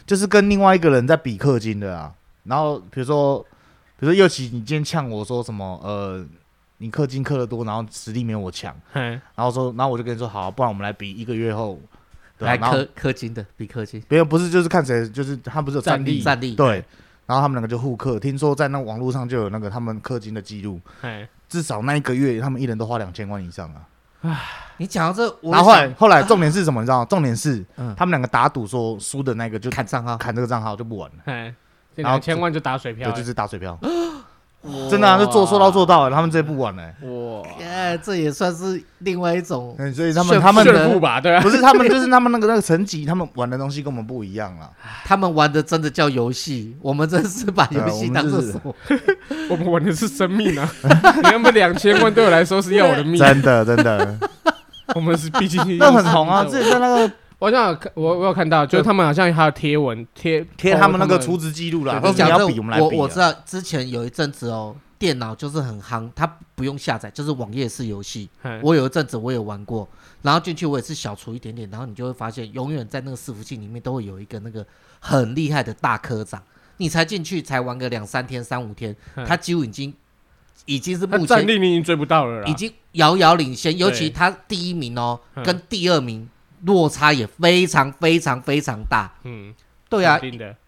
[0.05, 2.13] 就是跟另外一个人在比氪金的啊。
[2.47, 3.39] 然后比如说
[3.99, 5.81] 比如说右起，你今天呛我说什么？
[5.83, 6.25] 呃，
[6.79, 11.81] 你氪金氪的多，然后实力没有我强，然后说，然后我就跟你说好，不然我们来比一个月后
[12.39, 16.85] 来氪氪金的比氪金，别人不是就是看谁，就是他不是有战力战力对，
[17.25, 20.79] 然后他们两个就互氪，听说在那网络上就有那个他们氪金的记录，
[21.49, 23.89] 至少那一个月他们一人都花两千万以上啊。
[24.23, 24.39] 唉，
[24.79, 26.81] 你讲到这，然后后来后来重点是什么？
[26.81, 27.05] 你知道吗？
[27.05, 27.65] 重点是
[27.97, 31.23] 他们两个打赌说输的那个就砍账号，砍这个账号就不玩了。
[31.97, 33.79] 然后千万就打水漂，对，就是打水漂。
[34.91, 36.83] 真的啊，就做说到做到，他们这不玩了。
[37.03, 39.77] 哇，哎，这也算是另外一种。
[39.95, 44.69] 所以他们他们的吧，对啊，不是他们 就是他们那个那个层级，他们玩的东西跟我们不一样了。
[45.05, 48.75] 他们玩的真的叫游戏，我们真是把游戏当做 什么？
[49.51, 50.69] 我们玩的是生命啊！
[50.83, 54.19] 你那么两千万对我来说是要我的命，真的真的。
[54.97, 57.13] 我们是毕竟那很红啊，之前在那个。
[57.39, 62.01] 我好像有我我有看到，就是他们好像还有贴文贴贴他们那个储值记录了。
[62.03, 62.97] 我讲要比我们来比。
[62.97, 68.31] 我我知道之前有一阵子哦，电脑就是很夯，它不用下载，就是网页式游戏。
[68.63, 69.87] 我有一阵子我也玩过，
[70.23, 74.65] 然后进去我也是小厨一点点，然后你就会发现，永远在那个伺服器里面都会有一个那个
[74.99, 76.43] 很厉害的大科长。
[76.79, 78.97] 你才进去才玩个两三天、三五天，
[79.27, 79.93] 他几乎已经
[80.65, 83.77] 已经是目前战力你已经追不到了，已经遥遥领先。
[83.77, 86.27] 尤其他第一名哦，跟第二名。
[86.67, 89.55] 落差也非常非常非常大，嗯，
[89.89, 90.19] 对啊，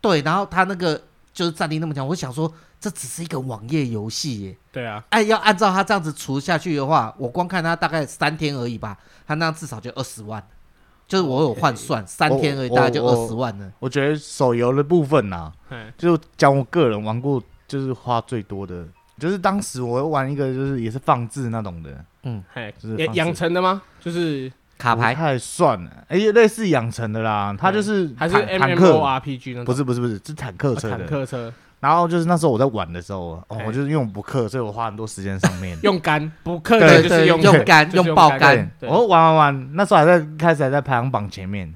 [0.00, 1.00] 对，然后他那个
[1.32, 10.40] 就是战力那么强，我想说这只是一个网页游戏耶，对啊，哎，要按照他这样子除下去的话，我光看他大概三天而已吧，他那样至少就二十万，
[11.08, 13.72] 就是我有换算，三天而已大概就二十万了。
[13.80, 15.52] 我觉得手游的部分呐，
[15.96, 18.86] 就讲我个人玩过，就是花最多的，
[19.18, 23.82] 就是当时我玩一个就是也是放置那种的，嗯，嘿，就是养成的吗？
[24.00, 24.52] 就是。
[24.78, 29.64] 卡牌太算了，哎，类似养成的啦，它就是还是 MMORPG 呢？
[29.64, 30.98] 不是不是不是，是坦克车的。
[30.98, 31.52] 坦克车。
[31.80, 35.78] 然后就是那时候我在玩的时候，哦，我就是因为我不氪，所以我花很多时间上面。
[35.82, 38.68] 用肝不氪的就是用用肝用爆肝。
[38.80, 41.72] 我玩玩玩，那时候还在开始还在排行榜前面。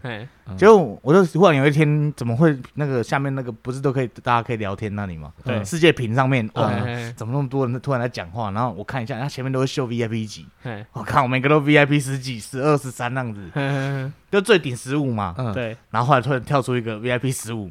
[0.57, 5.33] 结果我就忽然有一天，怎么会那个下面那个不是都可以大家可以聊天那里吗？
[5.45, 6.71] 对，世界屏上面哇，
[7.17, 8.51] 怎么那么多人突然在讲话？
[8.51, 10.47] 然后我看一下，他前面都是秀 VIP 级。
[10.93, 15.35] 我看我每个都 VIP 十几、十二、十三那样子，就最顶十五嘛。
[15.55, 15.77] 对。
[15.91, 17.71] 然后后来突然跳出一个 VIP 十五，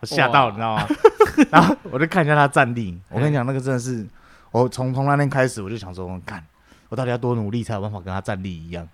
[0.00, 0.86] 我吓到，你知道吗？
[1.50, 4.06] 然后我就看一下他战力，我跟你讲，那个真的是，
[4.50, 6.44] 我从从那天开始我就想说，看
[6.88, 8.86] 我到底要多努力才有办法跟他战力一样。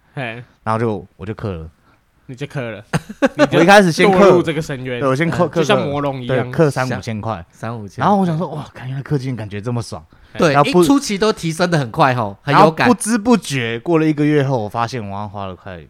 [0.62, 1.70] 然后就我就氪了，
[2.26, 2.84] 你就氪了，
[3.52, 8.02] 我一开始先氪入这个深渊，对，我先氪，就像魔龙一样，氪三五千块，三五千。
[8.02, 10.04] 然后我想说，哇，看原来氪金感觉这么爽，
[10.36, 12.88] 对，一初期都提升的很快哈，很有感。
[12.88, 15.80] 不知不觉过了一个月后，我发现我要花了快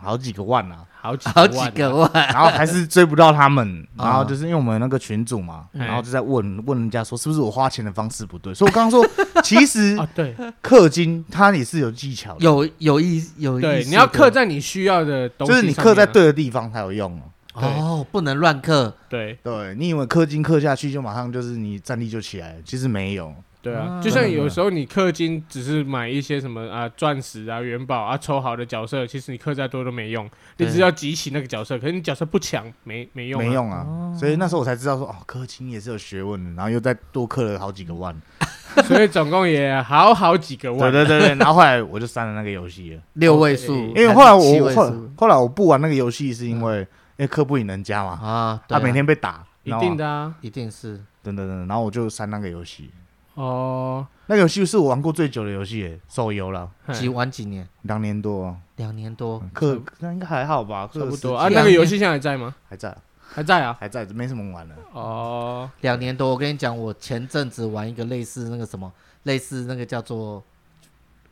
[0.00, 0.78] 好几个万啊。
[1.02, 9.04] 好几好几个万，然后还是追不到他们， 然后就是因为我们那个群主嘛，然后就在问问人家说是不是我花钱的方式不对，所以我刚刚说
[9.42, 10.32] 其实对。
[10.62, 17.20] 氪金它也是有技巧的，有有意有意，对，你要氪在你需要的东西，就是你氪在对的地方才有用
[17.54, 19.36] 哦，不能乱氪，对。
[19.42, 23.34] 对，你以为氪金氪下去就马上就是你战力就起来了，其实没有。
[23.62, 34.12] 对啊，就像有时候你氪金只是买一些什么啊钻石啊元宝啊抽好的角色，其实你氪再多都没用，你只要集齐那个角色，可是你角色不强，没没用，没用啊。
[34.18, 38.12] 所以那时候我才知道说哦，氪金也是有学问的，然后又再多氪了好几个万，
[38.84, 40.90] 所以总共也好好几个万。
[40.90, 46.80] 对对对，然后后来我就删了那个游戏了， 六位数，因为后来我后后来我不玩那个游戏是因为
[47.16, 48.10] 因为氪不赢人家嘛。
[48.20, 52.90] 啊，他每天被打，一定的啊，一定是，等等等，然后我就删那个游戏。
[53.34, 56.70] 哦，那个游戏是我玩过最久的游戏，手游了。
[56.92, 57.66] 几玩几年？
[57.82, 58.54] 两年多。
[58.76, 60.88] 两年多，可那应该还好吧？
[60.92, 61.48] 差不多啊。
[61.48, 62.54] 那个游戏现在还在吗？
[62.68, 64.74] 还在，还在啊，还在，没什么玩了。
[64.92, 68.92] 哦，两年多，我跟你讲，我前阵子玩一个类似那个什么，
[69.22, 70.42] 类似那个叫做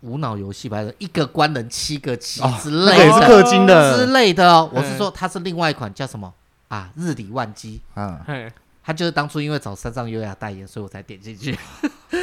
[0.01, 4.65] 无脑游戏吧，一个官人七个旗之类的，也是氪金的之类的。
[4.67, 6.33] 我是说，它是另外一款叫什么
[6.69, 6.91] 啊？
[6.97, 7.83] 日理万机。
[7.97, 8.51] 嗯。
[8.83, 11.57] 他就是当初因为找山上优雅代言，所以我才点进去。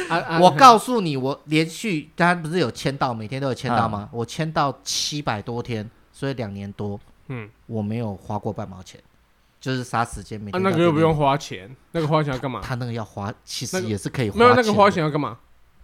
[0.40, 4.08] 我告诉你，我连续他不是有签到，每天都有签到吗？
[4.12, 9.00] 我签到七百多天，所以两年多，嗯，我没有花过半毛钱，
[9.60, 10.40] 就是杀时间。
[10.40, 12.60] 每天那个又不用花钱，那个花钱要干嘛？
[12.62, 14.38] 他那个要花，其实也是可以花。
[14.38, 15.38] 没有那个花钱要干嘛？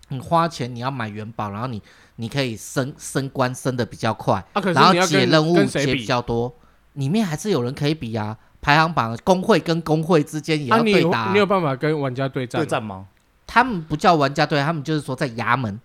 [0.09, 1.83] 你花钱你要买元宝，然后你
[2.17, 6.55] 你可以升升官升的比较快，然后解任务解比较多，
[6.93, 8.37] 里面还是有人可以比啊。
[8.61, 13.07] 排行榜工会跟工会之间也要对打，你有办法跟玩家对战对战吗？
[13.47, 15.79] 他们不叫玩家队，他们就是说在衙门，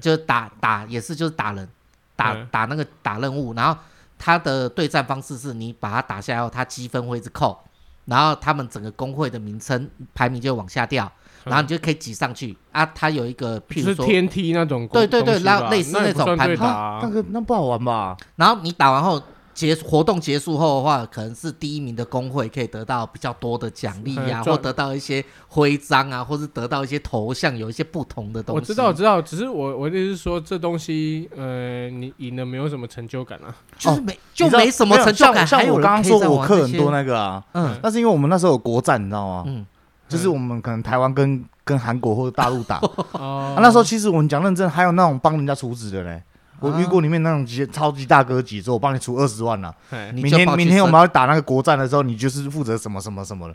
[0.00, 1.68] 就是打打也是就是打人，
[2.16, 3.78] 打打那个打任务，然后
[4.18, 7.58] 他的对战方式是你把他打下来后，他积分会一直扣，
[8.06, 11.10] 然后他们整个工会的名称排名就往下掉，
[11.44, 12.84] 然后你就可以挤上去啊。
[12.94, 18.16] 他有一个，譬如说天梯那种，对对对，然后类似那种攀爬，那个那不好玩吧？
[18.36, 19.22] 然后你打完后。
[19.58, 28.60] 结活动结束后的话，可能是第一名的工会可以得到比较多的奖励呀，或得到一些徽章啊，或是得到一些头像，有一些不同的东西。
[28.60, 33.52] 我知道，我知道，只是我我的意思是说，这东西，呃，你赢了没有什么成就感啊？
[33.76, 35.44] 就是没就没什么成就感。
[35.44, 39.42] 像我刚刚说我课很多那个啊，嗯，那是因为我们那时候有国战，你知道吗？
[39.48, 39.66] 嗯，
[40.08, 42.76] 就是我们可能台湾跟跟韩国或者大陆打，
[43.18, 46.22] 啊，那时候其实我们讲认真，还有那种帮人家储值的嘞。
[46.60, 49.74] 我遇过里面那种级超级大哥级，说我帮你出二十万了。
[50.12, 53.54] 明天明天我们要打那个国战的时候，你就是负责什么什么什么的。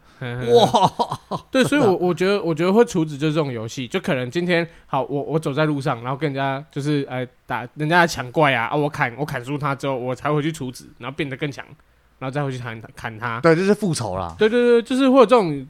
[0.53, 11.65] 哇，对，所以，我 我觉得我觉得会处置就是这种游戏，就可能今天好，我我走在路上，然后跟人家就是哎打人家抢怪啊，啊我砍我砍输他之后，我才回去处置，然后变得更强，
[12.19, 13.39] 然后再回去砍砍他。
[13.41, 14.35] 对，就是复仇啦。
[14.37, 15.67] 对对对，就是会有这种。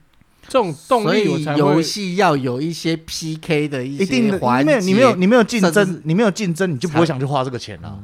[0.47, 4.79] 这种动力，所以游戏要有一些 PK 的一些环节。
[4.79, 7.97] 你没有，你没有竞争，你没有竞争，你就不会想去花这个钱了。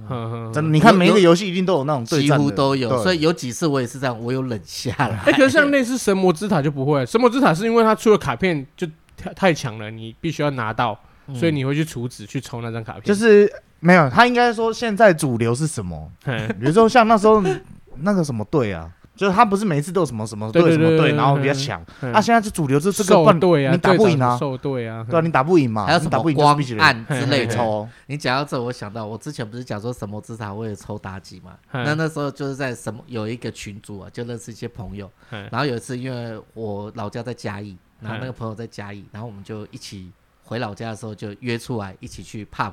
[0.54, 3.04] 真的，你看每一个游戏一定都有那种对战，几乎都有。
[3.04, 5.20] 所以有几次我也是这样，我有冷下来。
[5.28, 10.98] 哎，可是像类似神魔之塔就不会，神魔之塔是因为它出了卡片就太太强了，你必须要拿到，
[11.36, 13.04] 所以你会去储值去抽那张卡片。
[13.04, 16.10] 就是没有，他应该说现在主流是什么？
[16.26, 17.44] 比如说像那时候
[17.98, 18.90] 那个什么队啊。
[19.20, 21.86] 就是他不是每一次都有什么什么队什么队，然后比较强。
[22.00, 25.86] 他现在是主流是这个兽队啊，你打不赢啊，兽队啊，对啊，你打不赢嘛。
[25.86, 27.86] 还有什么光暗之类抽？
[28.06, 31.58] 你讲到这，我想到我之前不是讲说什么之塔为了抽妲己嘛？
[31.74, 35.12] 那那时候就是在什么有一个群组啊，就认识一些朋友。
[35.30, 40.10] 然后有一次因为我老家在嘉义，然后那个朋友在嘉义，然后我们就一起
[40.46, 42.72] 回老家的时候就约出来一起去 pub。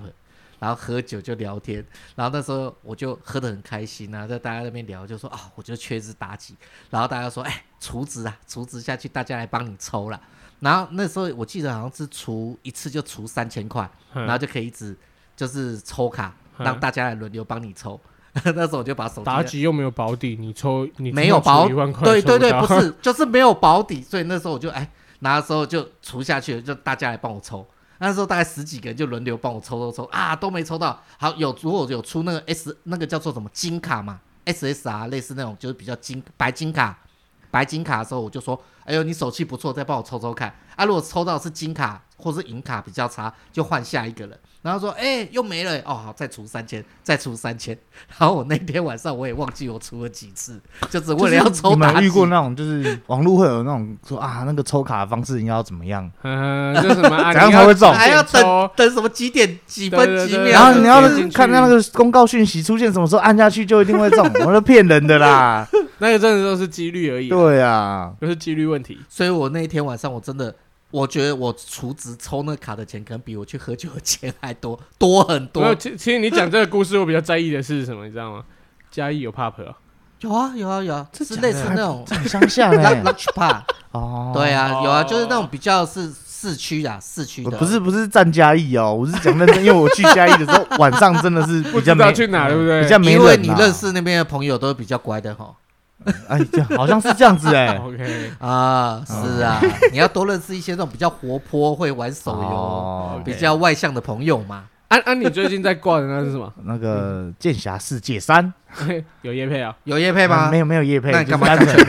[0.59, 6.55] 然后喝酒就聊天，然后那时候我就喝得很开心啊，在大家那边聊，就说啊，我就缺只妲己，
[6.91, 10.21] 然后大家说，哎，储值啊，储值下去，大家来帮你抽了。
[10.61, 14.97] 然后那时候我记得好像是除一次就除三千块，然后就可以一直
[15.37, 18.01] 就是抽卡，让大家来轮流帮你抽。
[18.45, 21.67] 那时候我就把手妲己又没有保底，你抽你没有保，
[22.05, 24.91] 对对对，不是，就是没有保底，所以那时候我就哎
[25.21, 27.67] 拿的时候就除下去，就大家来帮我抽。
[27.99, 31.03] 那时候大概十几个人就轮流帮我抽抽抽啊，都没抽到。
[31.19, 36.99] 好，有如果有出那个 S 那个叫做什么金卡嘛，SSR 类似那种就是比较金白金卡，
[37.51, 40.55] 白金卡的时候我就说，哎呦你手气不错，再帮我抽抽看。
[40.77, 44.39] 啊，如果抽到是金卡或是银卡比较差，就换下一个人。
[44.63, 47.77] 然后说，哎、欸，又没了、欸，哦，好，再出三千，再出三千。
[48.19, 50.61] 然后我那天晚上我也忘记我出了几次，
[50.91, 51.71] 就只为了要抽。
[51.71, 56.11] 你们遇过那种，就是网络会有那种说啊，那个抽卡的方式应该要怎么样？
[56.23, 57.93] 嗯，就什么 怎样才会中？
[57.93, 60.51] 还要等等什么几点几分几秒？
[60.51, 65.65] 然后你要看那个公告讯息出现什么时候按下去就一定会中，我说骗人的啦，
[65.99, 67.29] 那个真的都是几率而已。
[67.29, 68.99] 对啊，就是几率问题。
[69.09, 70.53] 所以我那一天晚上我真的。
[70.97, 75.75] 我觉得我储值抽那卡的钱，可能比我去喝酒的钱还多 多很多。
[75.75, 78.43] 其其实你讲这个故事，我比较在意的是什么，你知道吗？
[78.91, 79.77] 嘉义有 pub 啊？
[80.21, 83.61] 有啊有啊有啊，是类似那种乡下的 lunch pub
[83.93, 87.59] 哦，对啊有啊，就是那种比较是市区啊市区的。
[87.59, 92.83] 不是不是站嘉义哦，我是讲认真， 因为我去嘉义的时候晚上真的是比较没去哪，对不对？
[92.83, 95.55] 比较没因为你认识那边的朋友都是比较乖的哈。
[96.29, 97.77] 哎，这好像是这样子哎。
[97.83, 99.61] OK 啊，是啊，
[99.93, 104.65] 你要多认识一些这种比较活泼、会玩手游、比较外向的朋友嘛。
[104.89, 106.53] 安安，你最近在挂的那是什么？
[106.63, 108.53] 那个《剑侠世界三》
[109.23, 109.75] 有叶配啊？
[109.83, 110.49] 有叶配吗？
[110.49, 111.11] 没有，没有叶配。
[111.11, 111.49] 那你干嘛？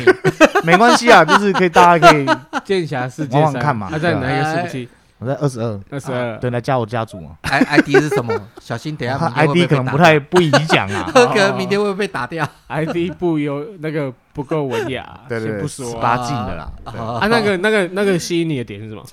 [0.66, 2.26] 没关系啊，就是可以大家可以
[2.66, 3.88] 《剑侠世界三》看嘛。
[3.92, 4.90] 他在哪一个世纪？
[5.20, 7.38] 我在二十二，二十二，对，来加我家族嘛。
[7.50, 8.34] I I D 是什么？
[8.62, 16.72] 小心等下 I D 可能不太不宜讲啊， 可能明天会不会被打掉？I D 不有那个不够文雅，对对，不说十八禁的啦。
[16.86, 19.04] 啊，那个那个那个吸引你的点是什么？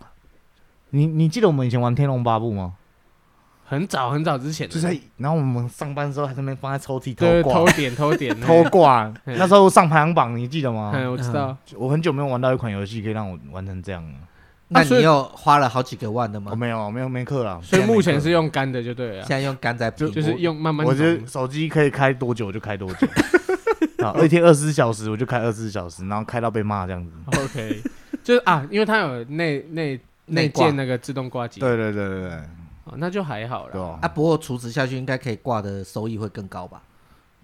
[0.91, 2.75] 你你记得我们以前玩《天龙八部》吗？
[3.67, 9.11] 很早很早之前，就在然后我们上班的时候还在那边放在抽屉偷挂，偷点偷点偷挂。
[9.25, 10.93] 那时候上排行榜，你记得吗？
[10.95, 11.57] 嗯，我知道。
[11.75, 14.19] 我很久没有玩到一款游戏可以让我玩成这样了。
[14.69, 16.51] 那你又花了好几个万的吗？
[16.51, 17.61] 我没有，没有没课了。
[17.63, 19.23] 所以目前是用干的就对了。
[19.23, 20.87] 现在用干在就就是用慢慢。
[20.87, 23.07] 我觉得手机可以开多久就开多久。
[24.05, 27.13] 啊，一天二十四小时我就开二十四小时，然后开到被骂这样子。
[27.39, 27.83] OK，
[28.23, 31.61] 就是啊，因为它有内内内建那个自动挂机。
[31.61, 32.31] 对对对对对。
[32.85, 33.99] 哦，那就还好了。
[34.03, 36.83] 啊，不过除此下去应该可以挂的收益会更高吧？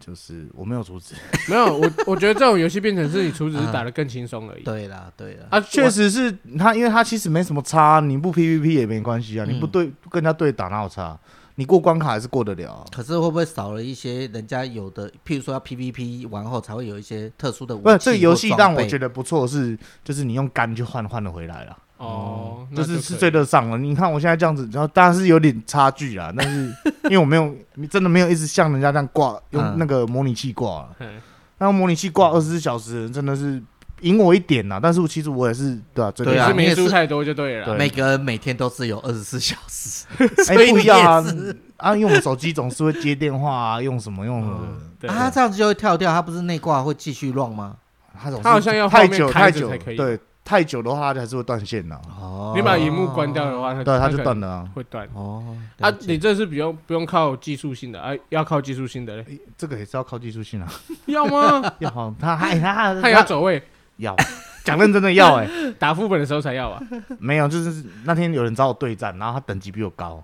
[0.01, 1.14] 就是我没有阻止，
[1.48, 4.62] 没有我， 我觉得这种游戏变成是你储值是打得更轻松而已。
[4.62, 11.16] 对啦，对啦，啊，确实是他，因为他其实没什么差，你不 PVP 也没关系啊，你不对跟人家对打哪有差？
[11.57, 12.86] 你过关卡还是过得了。
[12.90, 15.11] 可是会不会少了一些人家有的？
[15.26, 17.84] 譬如说要 PVP 完后才会有一些特殊的武器。
[17.84, 21.76] 不是，这个游戏让我觉得不错是，就是你用肝就换换了回来了。
[22.01, 23.76] 哦，就是、是追得上了。
[23.76, 26.74] 你看我现在这样子，然后当然是有点差距啦，但是
[27.05, 30.88] 因为我没有，你真的没有一直像人家这样挂用那个模拟器挂，
[31.59, 33.62] 那用模拟器挂二十四小时真的是
[34.01, 34.80] 赢我一点呐。
[34.82, 37.66] 但是其实我也是对啊，对啊，没输太多就对了。
[37.66, 40.07] 对，每个人每天都是有二十四小时，
[40.48, 41.22] 哎，不一样啊
[41.76, 44.59] 啊，因为我们手机总是会接电话啊，用什么用什么
[45.01, 47.76] 的，啊，这样子就会跳掉，它不是内挂会继续乱吗？
[48.18, 50.18] 它总它好像要太久太久才可以，对。
[50.51, 51.94] 太久的话，它还是会断线的。
[52.20, 55.09] 哦，你把荧幕关掉的话，它对它就断了啊，会断。
[55.14, 59.24] 哦，啊，你这是不用不用靠技术性的，哎，要靠技术性的嘞。
[59.57, 60.66] 这个也是要靠技术性啊。
[61.07, 61.62] 要吗？
[61.78, 63.62] 要，他还他 他要走位，
[63.98, 64.16] 要
[64.64, 65.48] 讲认真的要哎，
[65.78, 66.82] 打副本的时候才要啊。
[67.20, 70.20] 没有，就是那天有人找我对战，然后他等级比我高。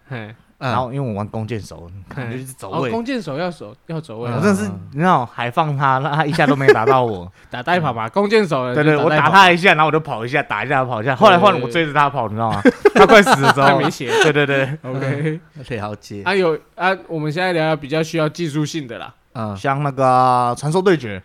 [0.59, 2.91] 然后因为我玩弓箭手，感觉就是走位。
[2.91, 4.31] 弓箭手要走要走位。
[4.31, 7.31] 我真的是，你知道，还放他，那他一下都没打到我。
[7.51, 8.73] 打带跑吧，弓箭手。
[8.75, 11.15] 对对，我打他一下，然后我就跑一下，打一下跑一下。
[11.15, 12.63] 后来换我追着他跑，你知道吗？
[12.95, 13.69] 他快死的时候。
[13.69, 14.11] 他没血。
[14.23, 15.41] 对对对，OK，
[15.77, 16.23] 了解。
[16.25, 19.15] 啊有啊，我们现在聊聊比较需要技术性的啦。
[19.35, 21.23] 嗯，像那个传说对决。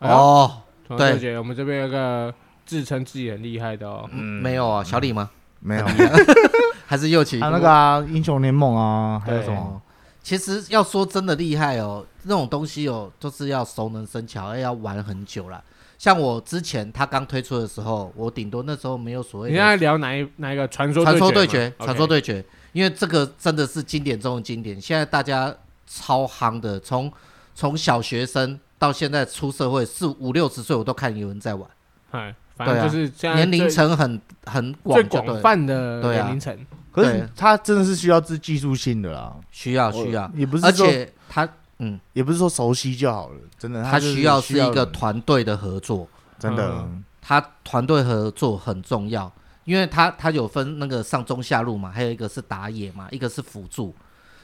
[0.00, 2.32] 哦，传说对决，我们这边有个
[2.66, 4.06] 自称自己很厉害的哦。
[4.12, 5.30] 嗯，没有啊，小李吗？
[5.64, 5.86] 没有。
[6.86, 9.80] 还是右起，还有那个啊，英雄联盟啊，还有什么？
[10.22, 15.64] 其实要说真的厉害哦，那种东西哦，就是要熟能生巧，要玩很久了。
[15.98, 19.50] 像我之前他刚推出的时候，我顶多那时候没有所谓。
[19.50, 21.02] 你现在聊哪一哪一个传说？
[21.02, 24.78] 传说对决，传说对决，因为这个真的是经典中的经典。
[24.78, 25.54] 现在大家
[25.86, 27.10] 超夯的，从
[27.54, 31.68] 从小学生到现在出社会四五六十岁，我都看有人在玩。
[32.56, 32.66] 嗨。
[32.66, 36.56] 反正就是年龄层很很广，最广泛的年龄层。
[36.92, 41.48] 可是他真的是需要自技术性的啦，需要需要，也不是，而且他
[41.78, 46.06] 嗯，也不是说熟悉就好了，真的，他需要是一个团队的合作，
[46.38, 46.88] 真的，
[47.20, 49.28] 他团队合作很重要，
[49.64, 53.92] 因为他他有分那个上中下路嘛，还有一个是打野嘛，一个是辅助。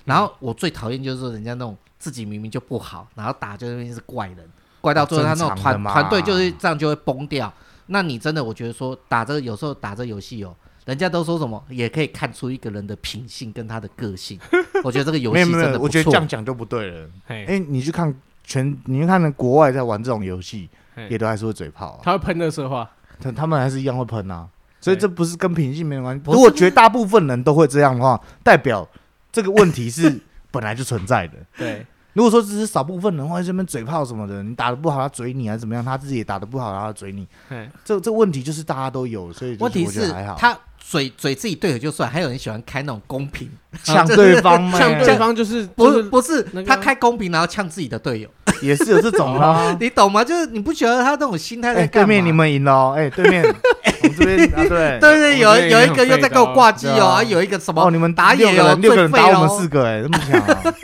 [0.04, 4.38] 然后我最讨厌就是说人家那种自己明明就不好，然后打就那边是怪人，
[4.80, 7.52] 怪到最后他那种团团队就是这样就会崩掉。
[7.92, 14.38] 那你真的，我觉得说打这个有时候打这游戏哦，人家都说什么也可以看出一个人的品性跟他的个性。
[14.84, 15.62] 我觉得这个游戏真的不错。
[15.62, 17.10] 没有没有，我觉得这样讲就不对了。
[17.26, 18.14] 哎你去看
[18.44, 22.00] 全，你去看国外在玩这种游戏，嘿也都还是会嘴炮、啊。
[22.02, 22.88] 他会喷垃圾话，
[23.20, 24.48] 他他们还是一样会喷啊。
[24.80, 26.22] 所以这不是跟品性没关系。
[26.24, 28.88] 嘿如果绝大部分人都会这样的话，代表
[29.32, 30.20] 这个问题是
[30.52, 31.34] 本来就存在的。
[31.58, 31.84] 对。
[32.12, 37.68] 如果说只是少部分人或者这边嘴炮什么的，你打的不好他嘴你还是怎么样，他自己也打的不好然后他嘴你，嘿。
[37.84, 43.48] 这这问题就是大家都有，所以问题是他嘴嘴自己队友就算，还有人喜欢开那种公平
[43.84, 48.28] 呛对方，呛对方就是不是不是他开公平然后呛自己的队友，
[48.60, 50.24] 也是有这种啊， 你懂吗？
[50.24, 52.06] 就是你不觉得他那种心态在干嘛？
[52.08, 53.44] 对面你们赢了哦，哎，对面
[54.02, 54.98] 我们这边啊，对。
[54.98, 57.22] 对对，有有一个又在跟我挂机哦，啊。
[57.22, 60.74] 有一个什么哦，你们打野有六个人打我们四个，哎，这么强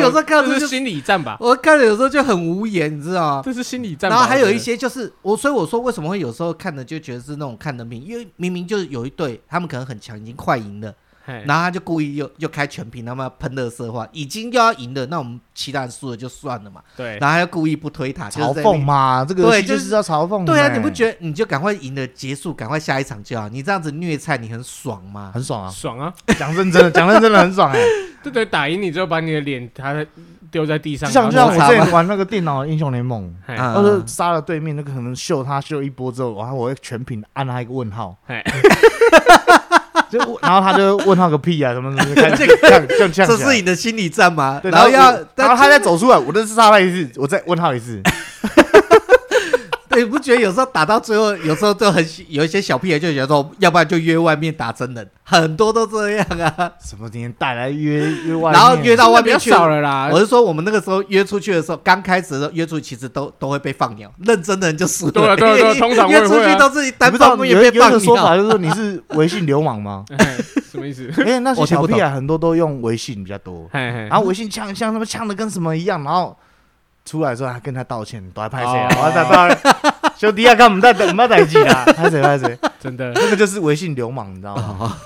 [0.00, 3.42] 有时候看这是心理战吧，我看了有时候就很无言，你知道吗？
[3.44, 4.10] 这是心理战。
[4.10, 10.94] 然后还有一些就是我，所以我说为什么会有时候看的就觉得是那种看的命，因为明明就是有一队他们可能很强，已经快赢了，
[11.26, 16.82] 然后他就故意又又开全屏，他们要喷垃圾话，已经又要赢了，那我们其他人输了就算了嘛。
[16.96, 20.44] 对，然后他又故意不推塔，嘲讽嘛，这个对就是要嘲讽。
[20.44, 23.48] 对啊，你不觉得你就赶快赢了结束，赶快下一场就好？
[23.48, 25.30] 你这样子虐菜，你很爽吗？
[25.34, 26.12] 很爽啊，爽啊！
[26.38, 27.80] 讲认真的， 讲认真的很爽哎。
[28.22, 30.04] 对对，打赢你之后把你的脸他。
[30.50, 38.16] 丢在地上，就像就像我之前玩那个电脑英雄联盟，要是杀了对面那个可能秀他秀一波之后，然后我会全屏按他一个问号，
[40.18, 42.56] 就然后他就问号个屁啊什么什么， 这个
[42.96, 44.60] 这这是你的心理战吗？
[44.62, 48.00] 然后要然后他再走出来，我再杀他一次，我再问号一次。
[49.98, 56.72] 你不觉得有时候打到最后，有时候就很有一些小屁孩就觉得说，要不然就约外面打真人，很多都这样啊。
[56.80, 58.60] 什么年代来约约外面？
[58.60, 60.08] 然后约到外面去少了啦。
[60.12, 64.12] 我是说，我们那个时候约出去的时候，刚开始的时候约出去，其实都都会被放鸟。
[64.24, 65.12] 认真的人就输了。
[65.12, 67.98] 对对对，通常约 出去都是单方面被放鸟。
[67.98, 70.04] 说法就是说你是微信流氓吗？
[70.70, 71.08] 什么意思？
[71.24, 76.36] 哎，那些小屁孩很多都用微信比较多，然后微信呛像他们呛的跟什么一样，然后。
[77.04, 78.88] 出来之后还跟他道歉，都还拍谁啊？
[78.98, 82.58] 我在拍兄弟啊，看我们在等，我们在等机啊， 拍谁拍谁？
[82.80, 84.96] 真的，那个就是微信流氓，你知道吗？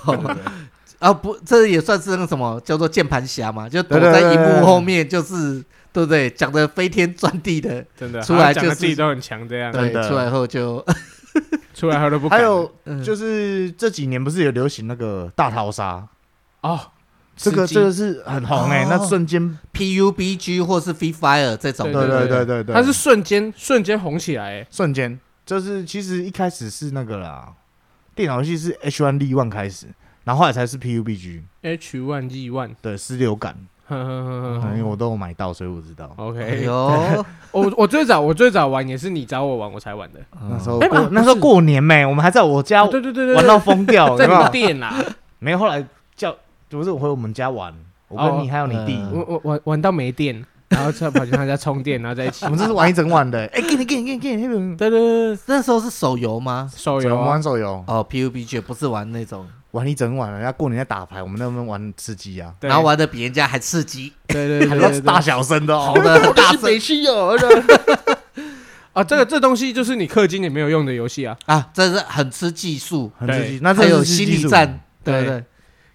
[1.00, 6.28] 啊不，这也算是那个什么叫做键盘侠嘛，就躲在荧幕后面，就是对不对？
[6.30, 9.72] 讲的飞天转地的，真的出来就是自己都很强这样。
[9.72, 10.84] 对，出来后就
[11.74, 12.28] 出来后都不。
[12.28, 12.70] 还有
[13.04, 16.06] 就是这几年不是有流行那个大逃杀
[16.62, 16.80] 哦。
[17.38, 22.64] 这个这个是很红哎，那瞬间 PUBG 或是 Free Fire 这种，对对对对？
[22.64, 25.18] 对，它是瞬间瞬间红起来，瞬间。
[25.46, 27.48] 就是其实一开始是那个啦，
[28.14, 29.86] 电脑游戏是 H One D One 开始，
[30.24, 33.56] 然后后来才是 PUBG，H one E one，对，失流感。
[33.90, 36.12] 因为我都有买到，所以我知道。
[36.16, 40.20] OK，有 我我最早我最早玩也是你找我玩我才玩的。
[40.50, 40.78] 那时候
[41.10, 44.94] 那时候过年没，我们还在我家，对对对对，玩到疯掉，在你店啦。
[45.40, 45.88] 没有，后来叫
[46.70, 47.74] 不是我回我们家玩，
[48.08, 52.44] 我跟你还有你弟，我我玩玩到没电， 然后再跑去他家充电，然后在一起。
[52.46, 53.40] 我们这是玩一整晚的。
[53.46, 56.70] 哎，给你给你给你给你，对对对，那时候是手游吗？
[56.74, 57.82] 手游玩手游？
[57.86, 59.46] 哦，PUBG 不是玩那种。
[59.72, 66.78] 玩一整晚了，人家过年在打牌，我们那边玩吃鸡啊，然后玩的比人家还刺激，对对对， 还大小声的，好的大声。
[66.80, 67.36] 气哦。
[68.94, 71.36] 啊，这个这东西就是你氪金也没有用的游戏啊。
[71.44, 75.24] 啊，这是很吃技术，很吃技术，那还有心理战，对。
[75.24, 75.44] 对。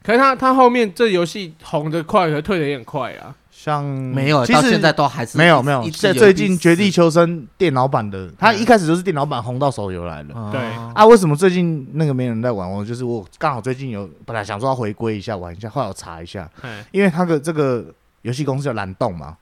[0.03, 3.33] 可是他他后面这游戏红的快，和退的也很快啊。
[3.49, 5.89] 像没有，其到现在都还是没有没有。
[5.91, 10.51] 在最近《绝地求生》电脑版的，它一开始就是电脑版红到手游来了。
[10.51, 10.59] 对。
[10.93, 12.69] 啊，为什么最近那个没人在玩？
[12.69, 16.49] 我就是我刚好最近有本来想说要回归一下玩一下，后来我查一下，
[16.91, 17.85] 因为他的这个
[18.23, 19.37] 游戏公司叫蓝洞嘛，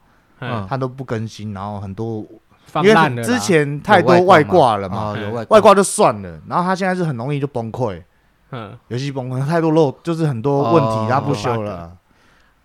[0.69, 2.23] 他都不更新，然后很多
[2.83, 4.87] 因为之前太多外挂了。
[4.87, 5.15] 嘛，
[5.49, 7.99] 外挂就算了，然后他现在是很容易就崩溃，
[8.51, 11.97] 嗯，游戏崩溃太多漏，就是很多问题，他不修了。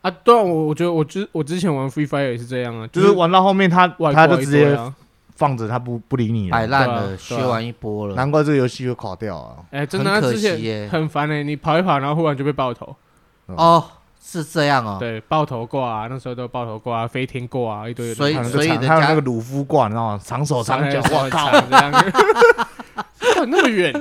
[0.03, 4.79] 啊，对啊，我我觉得我之我之前玩 Free Fire 也是这样啊，就是玩到后面他他就直接
[5.35, 9.57] 放着，他不不理你，摆烂了，修完一波了，难怪这个游戏会垮掉啊！
[9.71, 12.95] 哎，真的，之前很烦哎，你跑一跑，然后忽然就被爆头。
[13.47, 13.85] 哦，
[14.23, 14.97] 是这样哦。
[14.99, 18.15] 对，爆头挂啊，那时候都爆头挂，飞天挂啊，一堆。
[18.15, 20.21] 所以所以人家那个鲁夫挂，你知道吗？
[20.25, 21.93] 长手长脚，我靠， 这样，
[23.49, 23.93] 那么远。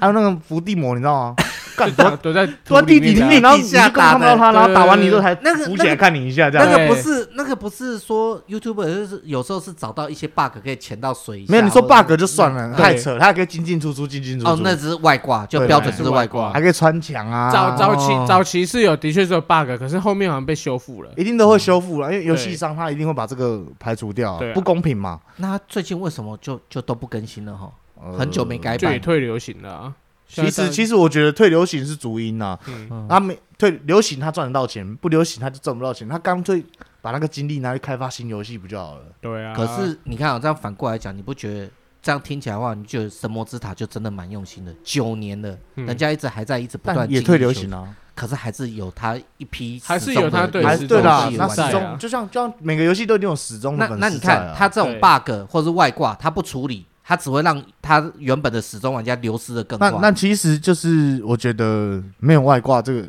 [0.00, 1.36] 还有那个伏地魔，你知道吗？
[1.76, 6.66] 躲躲在躲地底里面，然后你就看不到他，然后打完你之后才浮起来看你一下，这样。
[6.66, 11.52] 那个不是那个不是说 YouTuber 就是有时候是找到一些 bug 可以潜到水下。
[11.52, 14.52] 没有，你说 bug 就算了，太扯，他还可以进进出出，进进出出。
[14.52, 17.50] 哦，那只是外挂，就标准是外挂，还可以穿墙啊。
[17.50, 21.10] 早早期早期是有，的确是有 bug，可是后面好像被修复了。
[21.14, 25.20] 一定都会修复了，因为游戏商他一定会把这个排除掉，不公平嘛。
[25.36, 27.70] 那最近为什么就就都不更新了哈？
[28.16, 29.92] 很久没改版，也退流行了。
[30.28, 32.58] 其实，其实我觉得退流行是主因呐。
[32.66, 36.08] 嗯，他没退流行，他赚得到钱；不流行，他就赚不到钱。
[36.08, 36.64] 他干脆
[37.00, 39.04] 把那个精力拿去开发新游戏不就好了？
[39.20, 39.54] 对啊。
[39.54, 41.70] 可是你看啊，这样反过来讲，你不觉得
[42.02, 44.74] 这样听起来的话，你觉得神魔之塔就真的蛮用心的？
[44.82, 47.94] 九年了，人家一直还在一直不断也退流行啊。
[48.16, 51.30] 可是还是有他一批，还是有他对，还是对的。
[51.36, 53.86] 那始终就像就像每个游戏都有始终的。
[53.90, 56.84] 那那你看他这种 bug 或是外挂，他不处理。
[57.08, 59.90] 他只会让他原本的始终玩家流失的更快。
[59.92, 63.04] 那那其实就是我觉得没有外挂这个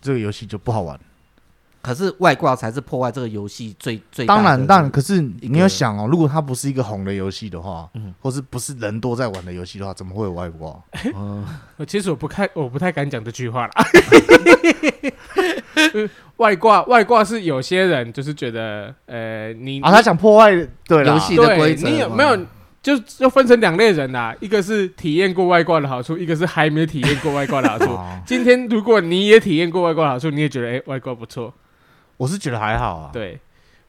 [0.00, 0.98] 这个游戏就不好玩。
[1.82, 4.88] 可是外挂才是破坏这个游戏最最当然当然。
[4.88, 10.80] 可是你要想哦，如果它不是一个红的游戏的话，嗯，或是不是人多在玩的游戏的话，怎么会有外挂？
[11.14, 11.44] 嗯，
[11.86, 13.72] 其实我不太我不太敢讲这句话了。
[16.36, 20.52] 外挂外挂是有些人就是觉得呃你啊他想破坏
[20.86, 22.38] 对游戏的规则，你有没有？
[22.82, 27.96] 就就分成两类人啦，一个是体验过外挂的好处，一个是还没体验过外挂的好处。
[28.26, 31.54] 今天如果你也体验过外挂的好处，你也觉得哎、欸、外挂不错，
[32.16, 33.10] 我是觉得还好啊。
[33.12, 33.38] 对，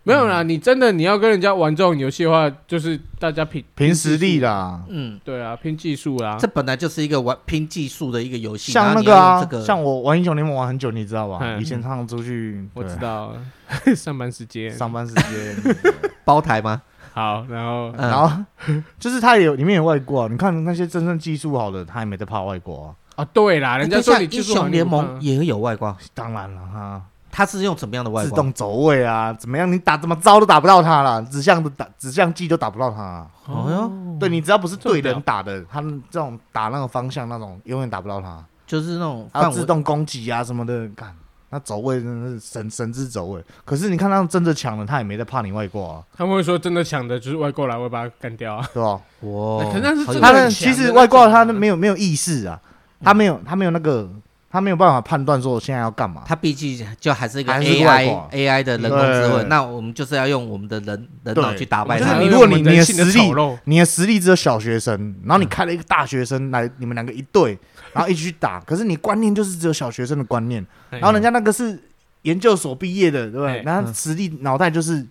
[0.03, 4.83] 没有啦，嗯、你真的你要跟人家玩这种游戏的话，就是大家拼凭实力啦。
[4.87, 6.37] 嗯，对啊，拼技术啦。
[6.39, 8.71] 这本来就是一个玩拼技术的一个游戏。
[8.71, 9.01] 像那
[9.47, 11.39] 个像我玩英雄联盟玩很久，你知道吧？
[11.41, 13.35] 嗯、以前常常出去，我知道，
[13.95, 15.75] 上班时间，上班时间
[16.23, 16.83] 包台吗？
[17.13, 18.43] 好，然后，然后
[18.99, 22.95] 就是他也有里面有外挂，你看那些真正技术好的，他也没在怕外挂啊。
[23.15, 27.01] 啊，对啦，人家说你英雄联盟也有外挂，当然了哈，
[27.31, 28.29] 他是用怎么样的外挂？
[28.29, 29.71] 自动走位啊，怎么样？
[29.71, 33.27] 你打怎么招都打不到他了，指向的打指向技都打不到他。
[33.45, 38.43] 哦哟，对你只要不是对人打的，他们这种打那个方向那种，永远打不到他。
[38.65, 41.15] 就是那种还有自动攻击啊什么的，干。
[41.53, 46.03] 那走位真的是神神之走位，可是你看他真的抢了，他也没在怕你外挂啊。
[46.17, 48.99] 他们会说真的抢的，就是外挂来，我会把他干掉啊，对吧？
[49.21, 52.59] 哇，可是是他的其实外挂他没有没有意识啊，
[53.03, 54.09] 他没有他没有那个。
[54.53, 56.21] 他没有办法判断说我现在要干嘛。
[56.27, 62.19] 他毕竟就还是一个 AI AI 的人工智慧，那我们就是要用我们的人人脑去打败他。
[62.19, 63.33] 你如果你你的实力，
[63.63, 67.57] 你的实力只有小学生，然后你开了一个大学生来，你们两个一对，
[67.93, 71.81] 然后一起去打，可是你观念就是只有小学生的观念，然后人家那个是
[72.21, 73.63] 研究所毕业的，对不对？
[73.63, 75.03] 然后实力脑袋就是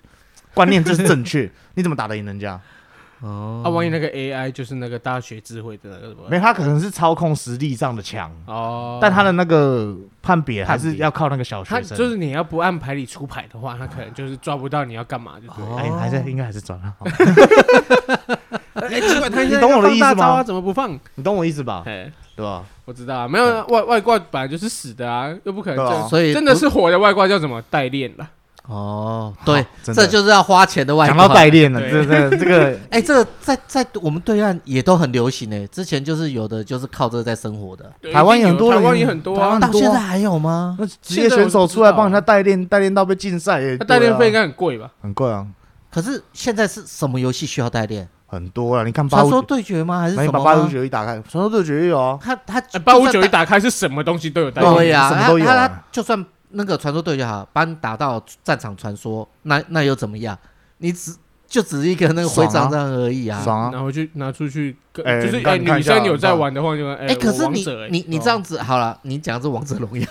[0.54, 2.60] 观念就是正确， 你怎么打得赢人家？
[3.22, 6.28] 哦，啊，万一那个 AI 就是那个大学智慧的那个什么？
[6.28, 11.96] 没，他可能是操控实力上的强哦，但他的那个判别还是要靠那个小学生。
[11.96, 15.76] 就是你要不按牌理出牌的话，他可能就是抓不到你要干嘛，就对。
[15.78, 16.94] 哎，还是应该还是抓了。
[18.74, 19.08] 哎，其
[19.48, 20.42] 你懂我的意思吗？
[20.42, 20.98] 怎么不放？
[21.14, 21.82] 你懂我意思吧？
[21.84, 22.64] 对吧？
[22.84, 28.28] 我知道，没有外外挂本来就是死的啊，又不可能，所以真的是活的外挂叫什么代练了。
[28.68, 31.16] 哦，对，这就是要花钱的外挂。
[31.16, 35.66] 讲到代练了，这这，这个， 哎，这个在在我们对岸也都很流行诶。
[35.66, 39.58] 之前就是有的就是靠这个在生活的，台湾也很多，台湾也很多啊。
[39.58, 40.76] 到现在还有吗？
[40.78, 44.88] 那职业选手出来帮人家代练，代练到被禁赛，代练费应该很贵吧？
[45.02, 45.44] 很贵啊。
[45.90, 48.08] 可是现在是什么游戏需要代练？
[48.28, 50.00] 很多啊，你看传说对决吗？
[50.00, 50.32] 还是什么？
[50.32, 52.16] 把八五九一打开，传说对决也有啊。
[52.22, 56.24] 他他八五九一打开是什么东西都有代练，对呀，他他就算。
[56.52, 60.38] 那个传说对就好，把你打到战场传说，那那又怎么样？
[60.78, 61.14] 你只
[61.46, 63.38] 就只是一个那个徽章这样而已啊。
[63.44, 63.70] 爽啊！
[63.70, 67.14] 拿回去拿出去，就是哎，女生有在玩的话就哎。
[67.14, 70.06] 可是你你你这样子好了，你讲的是王者荣耀，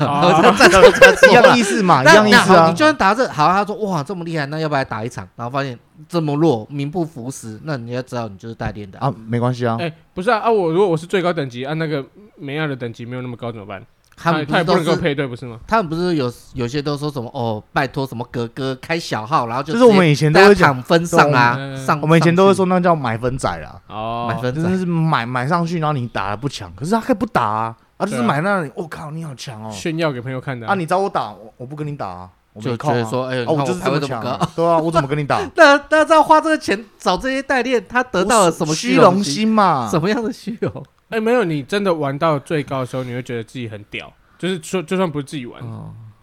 [0.53, 2.69] 战场传说一样意思嘛，一样意思啊。
[2.69, 5.27] 你就算打这好，他说哇这么厉害，那要不要来打一场？
[5.35, 5.77] 然后发现
[6.07, 9.77] 这么弱，名不符实，那你要知道你就是代练的啊，没关系啊。
[9.79, 12.05] 哎，不是啊啊，我如果我是最高等级，按那个
[12.37, 13.83] 梅亚的等级没有那么高怎么办？
[14.15, 15.59] 他们不是都是配对不是吗？
[15.67, 23.81] 他们不是有有些都说什么哦，拜托什么哥哥开小号，然后就就是我们以前都会讲分上啊，上我们以前都会说那叫买分仔啦。
[23.87, 30.75] 哦，买分仔就是买买上去，然后你打了不强，可是他可以不打啊，啊就是买那里，我靠你好强哦，炫耀给朋友看的啊！
[30.75, 34.21] 你找我打，我我不跟你打啊，就觉得说哎呦，我就是这么强，
[34.55, 35.39] 对啊，我怎么跟你打？
[35.55, 39.87] 那那这样花这个钱找这些代练，他得到了什么虚荣心嘛？
[39.89, 40.71] 什么样的虚荣？
[41.11, 44.11] 哎，没有，你真的玩到最高的时候，你会觉得自己很屌。
[44.39, 45.61] 就是说，就算不是自己玩，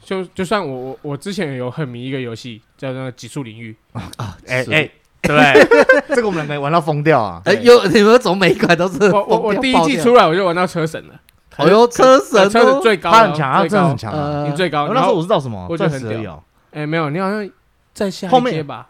[0.01, 4.91] 就就算我我我之前有很迷一个游戏，叫那个极速领域啊，哎哎，
[5.23, 5.37] 对，
[6.17, 7.41] 这个我们两个玩到疯掉啊！
[7.45, 11.15] 哎，有你们怎么每一款都是我我我第一季出来我就玩到车神了，
[11.59, 14.89] 哦呦，车神车神最高，他很强，他真的很强，你最高。
[14.89, 16.43] 那时候我知道什么，我觉得很屌。
[16.73, 17.49] 哎，没有，你好像
[17.95, 18.89] 在下后面吧？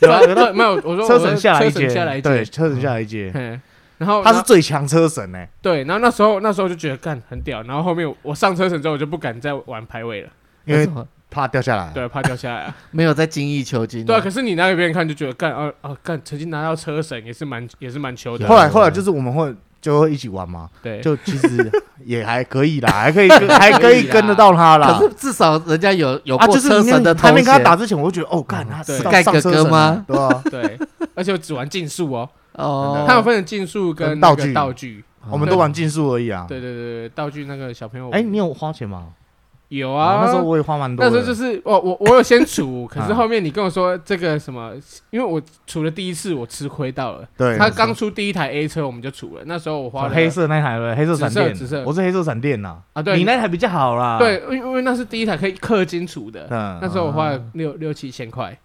[0.00, 0.52] 对吧？
[0.52, 1.86] 没有，我说车神下来一阶，
[2.20, 3.60] 对，车神下来一阶。
[3.98, 10.28] 然后他是最强车神呢，对，然后那时候那时候就觉得干很屌，然后后面我上车神之后我就不敢再玩排位了，
[10.66, 10.86] 因为
[11.30, 21.70] 怕掉下来，对，怕掉下来啊， 没有在精益求精，对啊，可是你拿给别人看就觉得干啊啊干，曾经拿到车神也是蛮也是蛮求的，后来后来就是我们会就会一起玩嘛，对，就其实
[22.04, 30.04] 也还可以啦，还可以 还可以跟得到他啦，可是至少人家有有过车神的，还没跟他打之前我就觉得哦干他是盖哥哥吗？
[30.06, 30.42] 对吧？
[30.50, 30.78] 对，
[31.14, 32.28] 而且我只玩竞速哦。
[32.56, 36.46] 哦，他有分成竞速跟道具，道具，我们都玩竞速而已啊。
[36.48, 39.08] 对对对，道具那个小朋友，哎，你有花钱吗？
[39.68, 41.04] 有啊，那时候我也花蛮多。
[41.04, 44.72] 那时候就是我我我有先储， 可是后面你跟我说这个什么，
[45.10, 47.26] 因为我储了第一次我吃亏到了。
[47.36, 52.78] 对，他刚出第一台 A 车我们就储了，那时候我花了黑色那台了，黑色闪电，紫色，我是黑色闪电呐。
[52.92, 54.20] 啊，对，你那台比较好啦。
[54.20, 56.46] 对，因为因为那是第一台可以氪金储的，
[56.80, 58.56] 那时候我花了六六七千块。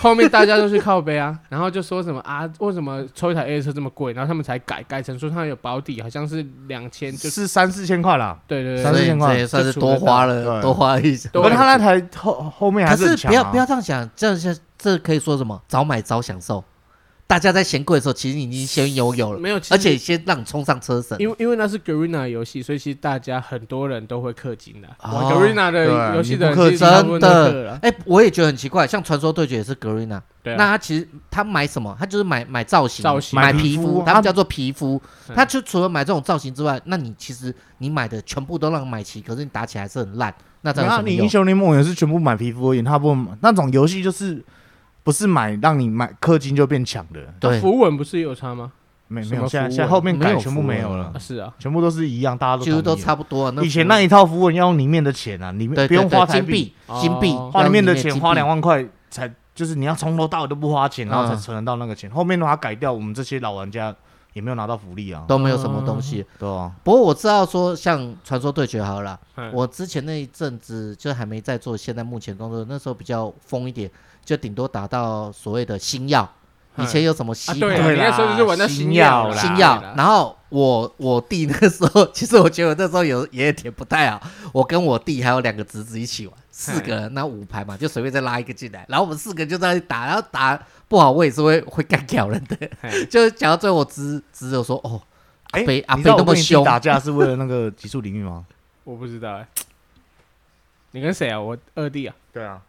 [0.00, 4.12] 后面大家都去靠背啊， 然后就说什么啊，为什么抽一台 A 车这么贵？
[4.12, 8.38] 然后他们才改改成说他有保底，好像是两千，就是三四千块啦。
[8.46, 11.28] 对对对，三四千块也算是多花了，多花了一些。
[11.30, 15.60] 不过他那台后后面还是可是不要不要这样想，这样这可以说什么？
[15.66, 16.62] 早买早享受。
[17.28, 21.14] 大家在嫌贵的时候，其实你已经先拥有了，没有，而且先让你冲上车神。
[21.20, 24.88] 因为因为那是 Garena 游戏，所以其实大家很多人都会氪金的。
[24.98, 31.94] Garena 的游戏的人真的，哎，我也觉得很奇怪，像传说对决也是 Garena，那他其实他买什么？
[32.00, 34.98] 他就是买买造型，造型买皮肤，他们叫做皮肤。
[35.34, 40.34] 他就除了买这种造型之外，那你其实你买的全部都让买齐，可是你打起来是很烂。
[40.62, 44.42] 那这样你英雄联盟也是全部买皮肤而已，他不那种游戏就是。
[45.08, 48.70] 不是买让你买氪金就变强的，对，符文不是也有差吗？
[49.06, 53.50] 没没有，现在现在后面改全部没有了，是啊，全部都是一样，大家都其实都差不多。
[53.62, 62.10] 以前那一套符文要用里面的钱啊，里面不用花金币，金币花里面的钱花两万块才，就是你要从头到尾都不花钱，然后才存得到那个钱。
[62.10, 63.96] 后面的话改掉，我们这些老玩家
[64.34, 66.22] 也没有拿到福利啊，都没有什么东西。
[66.38, 69.18] 对啊，不过我知道说像传说对决好了，
[69.54, 73.90] 我之前那一阵子就还没在做，现在目前工作那时候比较疯一点。
[74.28, 76.30] 就顶多打到所谓的星耀，
[76.76, 77.58] 以前有什么星？
[77.58, 79.82] 对，那时候就玩到星耀，星耀。
[79.96, 84.20] 然后我我弟那个时候，其实我觉得我那时候有也挺不太好。
[84.52, 93.06] 我跟我弟还有两个侄子一起玩，四个人，那五排嘛，就随便再拉一个进来，然后我们四个就在那里打，然后打不好我也是会 会干掉人的。
[93.06, 95.00] 就是讲到最后，我侄侄子说：“哦，
[95.52, 98.44] 阿飞阿飞那么凶，打架是为了那个极速领域吗？”
[98.84, 99.48] 我不知道哎，
[100.90, 101.40] 你跟谁啊？
[101.40, 102.14] 我二弟啊。
[102.30, 102.60] 对啊。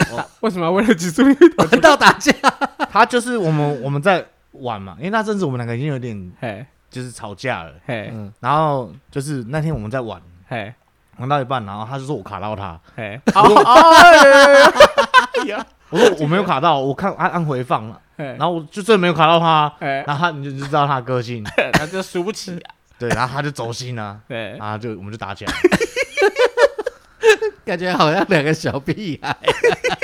[0.40, 1.22] 为什么要为了极速
[1.56, 2.32] 玩到打架？
[2.90, 7.72] 他就是我们我们在玩嘛，因为那阵子我们两个已经有点嘿，就是吵架了。
[7.86, 10.72] 嘿，然后就是那天我们在玩嘿，
[11.18, 12.78] 玩到一半，然后他就说我卡到他。
[12.94, 13.20] 嘿，
[15.90, 19.72] 我说我没有卡到，我看按按回放了，然后我就真的没有卡到他，
[20.06, 21.44] 然后他你就知道他的个性，
[21.74, 22.58] 他就输不起，
[22.98, 25.52] 对，然后他就走心了，对，然后就我们就打起来，
[27.66, 29.36] 感觉好像两个小屁孩，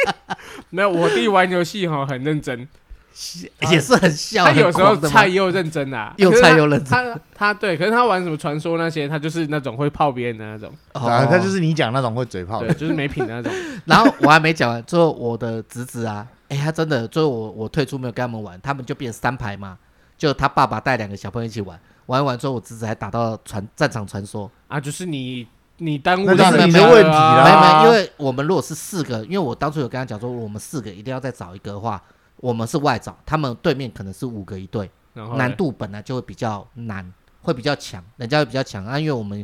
[0.68, 2.68] 没有，我弟玩游戏哈很认真。
[3.70, 6.88] 也是很笑，他有时候菜又认真啊，又菜又认真。
[6.88, 10.72] 他他对，可是他玩什么传说那些，他就是那种会泡别人的那种。
[10.94, 13.52] 哦，他就是你讲那种会嘴炮，对，就是没品的那种。
[13.84, 19.76] 然后我还没讲完，最后我的侄子啊，哎，他真的最后我我退出没有跟他们玩，他们就变三排嘛，
[20.16, 25.46] 就他爸爸带两个小朋友一起玩，玩完之后我侄子还打到传战场传说啊，就是你
[25.85, 32.03] 你耽误那是你的问题啦，没没，因为我们如果是四个，因为我当初有跟他讲说，我们四个一定要再找一个的话。
[32.37, 34.91] 我们是外找，他们对面可能是五个一队，
[35.37, 37.09] 难度本来就会比较难，
[37.41, 38.99] 会比较强，人家会比较强啊。
[38.99, 39.41] 因为我们、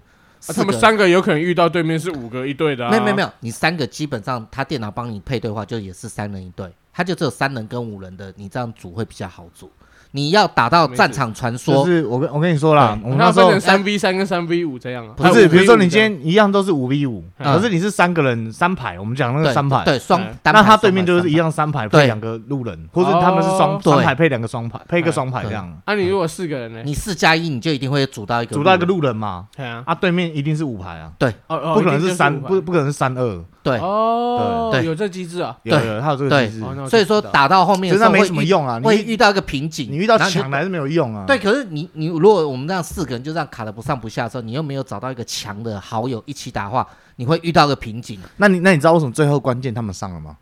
[0.48, 9.70] 啊、他们三个有可能遇到对面是五个一队的、啊，没有没有没有，你三个基本上他电脑帮你配对的话，就也是三人一队，他就只有三人跟五人的，你这样组会比较好组。
[10.12, 25.70] 你要打到战场传说，就是我跟我跟你说啦，我们那时候三 v 三跟三 v 五这样啊，不是，比如说你今天一样都是五 v 五，可是你是三个人三排，我们讲那个三排，对双，那他对面就是一样三排配两个路人，或者他们是双双排配两个双排，配一个双排这样。
[25.86, 26.82] 那你如果四个人呢？
[26.84, 29.18] 你四加一，你就一定会组到一个组到一个路人。
[29.18, 29.48] 嘛？
[29.56, 33.44] 对啊，啊对面一定是五排啊，对，不可能是三不不可能是三二。
[33.68, 41.24] 对哦，对，有这机制啊，有有，他有这个机制，所以说打到后面真的没什么用啊，会遇到一个瓶颈，你遇到强的还是没有用啊。
[41.26, 48.18] 对，可是你你如果我们这样四个人就这样卡的不上不下的时候，你又没有找到一个强的好友一起打的话，你会遇到个瓶颈。
[48.38, 50.36] 那你那你知道为什么最后关键他们上了吗？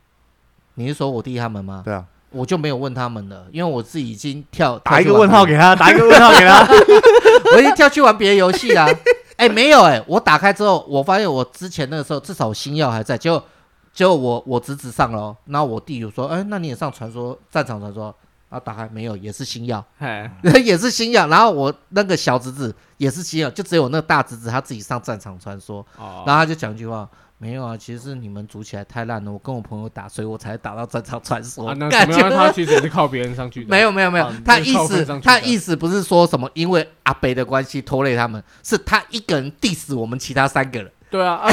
[0.74, 1.82] 你是说我弟他们吗？
[1.84, 6.66] 对啊，我就没有问他们了，因为我自己已经跳打一个问号给他，打一个问号给他，
[7.56, 8.86] 我已经跳去玩别的游戏啦。
[9.36, 13.42] 哎，没有哎，我打开之后，我发现我之前那个时候至少星耀还在，结果。
[13.92, 18.14] 结果我我侄子上了，然后我弟就说：“哎，那你也上传说战场传说？”
[18.50, 20.30] 然后打开没有，也是星耀，嘿
[20.62, 21.26] 也是星耀。
[21.28, 25.78] 然后我那个小侄子也是星耀，就只有那个大侄子他自己上战场传说。
[25.96, 27.08] 哦、然后他就讲一句话
[27.38, 31.68] ：“没有啊，其实是你们组起来太烂了，我跟我朋友打，所以我才打到这场传说。
[31.68, 33.68] 啊”那 没有，他其实也是靠别人上去的。
[33.68, 40.90] 没有没有没有，他意思他意思不是说什么因为阿北的关系拖累他们，是他一个人 diss 我们其他三个人。
[41.10, 41.34] 对啊。
[41.34, 41.48] 啊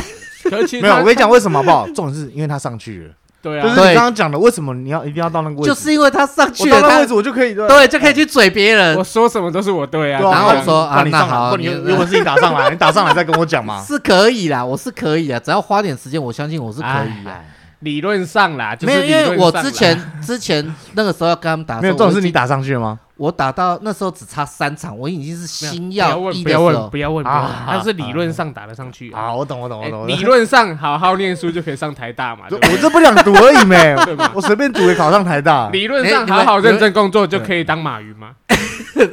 [0.52, 1.86] 没有，我跟你讲为什么好不好？
[1.94, 3.14] 重点是因为他上去了。
[3.44, 5.68] 对啊，就是你刚刚讲的，为什么你要一定要到那个位置？
[5.68, 8.96] 就是因为他上去了，到那个位置我就可以对，就可以去嘴别人。
[8.96, 10.22] 我说什么都是我对啊。
[10.22, 13.84] 然后我说啊，那好，你如果是你打上来， 你打上来再跟我讲嘛。
[13.84, 17.44] 是可以啦，我是可以啊，只要花点时间，我相信我是可以啊。
[17.80, 22.98] 理论上啦，没有，因为我之前之前那个时候要跟他们打，没有，重点是你打上去了吗？
[23.16, 26.64] 我打到那时候只差三场，我已经是星耀一的时候。
[26.64, 29.14] 不要问，不要问，他是理论上打得上去。
[29.14, 30.07] 好，我懂，我懂，我懂。
[30.07, 32.45] 理论上好好念书就可以上台大嘛？
[32.49, 33.95] 我这不想读而已 没，
[34.34, 35.70] 我随便读也考上台大。
[35.70, 38.32] 理论上好好认真工作就可以当马云吗？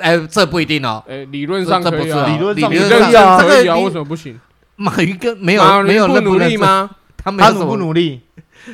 [0.00, 1.04] 哎， 这不一定哦。
[1.06, 4.40] 哎，理论上可以，理论理论上可以啊，为什么不行？
[4.76, 6.90] 马云跟没有没有不努力吗？
[7.22, 8.22] 他他努不努力？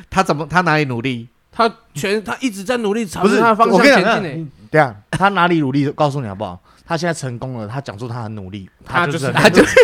[0.09, 1.29] 他怎么他哪里努力？
[1.51, 4.53] 他全他一直在努力朝着他的方向前进。
[4.71, 5.89] 对啊， 他哪里努力？
[5.91, 6.59] 告诉你好不好？
[6.87, 9.75] 他现在成功了，他讲出他很努力，他就是他就是，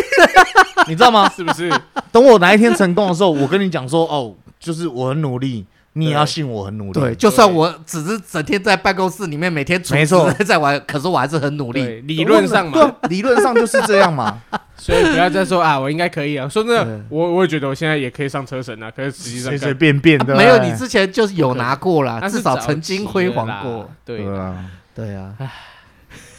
[0.87, 1.29] 你知道吗？
[1.35, 1.69] 是不是？
[2.11, 6.99] 等我哪一天成功的时候，我跟你讲说，哦，就是我很努力，你也要信我很努力。
[6.99, 12.01] 对，就算我只是整天在办公室里面每天没错在玩，可是我还是很努力。
[12.01, 14.41] 理论上嘛，理论上就是这样嘛。
[14.75, 16.49] 所以不要再说啊，我应该可以啊。
[16.49, 23.89] 说真的，我我也觉得我现在也可以上车神啊，可是实际上随随便便的，没有你之前就是有拿过啦，至少曾经辉煌过。
[24.03, 24.65] 对啊。
[24.95, 25.51] 对啊，唉，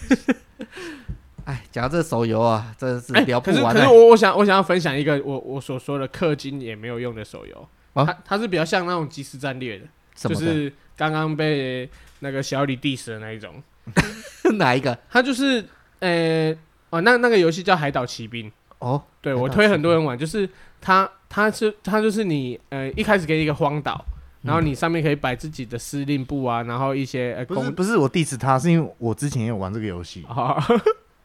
[1.45, 3.75] 哎，讲到这手游啊，真的是聊不完。
[3.75, 11.89] 可是，可是我我想我想要分享一个我我所说的氪金也没有用的手游啊，它它是比较像那种即时战略的，就是刚刚被
[12.21, 13.63] 那个小李 diss 的那一种。
[14.59, 14.97] 哪一个？
[15.11, 15.65] 他就是
[16.01, 16.55] 呃
[16.91, 19.03] 哦，那那个游戏叫海岛奇兵哦。
[19.21, 20.49] 对，我推很多人玩，就是
[20.81, 24.05] 他他是他就是你呃一开始给你一个荒岛。
[24.43, 30.23] 然后你上面可以摆自己的司令部啊，然后一些呃，不是不是我 diss 他，是因为我之前也有玩这个游戏。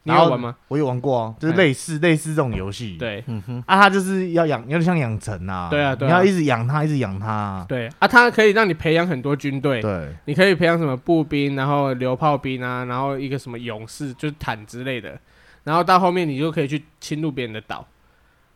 [0.04, 0.56] 你有玩吗？
[0.68, 2.96] 我有玩过啊，就是类似类似这种游戏。
[2.98, 5.68] 对，嗯哼，啊，它就是要养，有点像养成啊。
[5.70, 7.64] 对啊，对，你要一直养它，一直养它。
[7.68, 9.82] 对啊，它可以让你培养很多军队。
[9.82, 15.18] 对，你可以培养什么步兵，然后流炮兵啊，然后一个什么勇士，就是坦之类的。
[15.64, 17.86] 然后到后面你就可以去侵入别人的岛。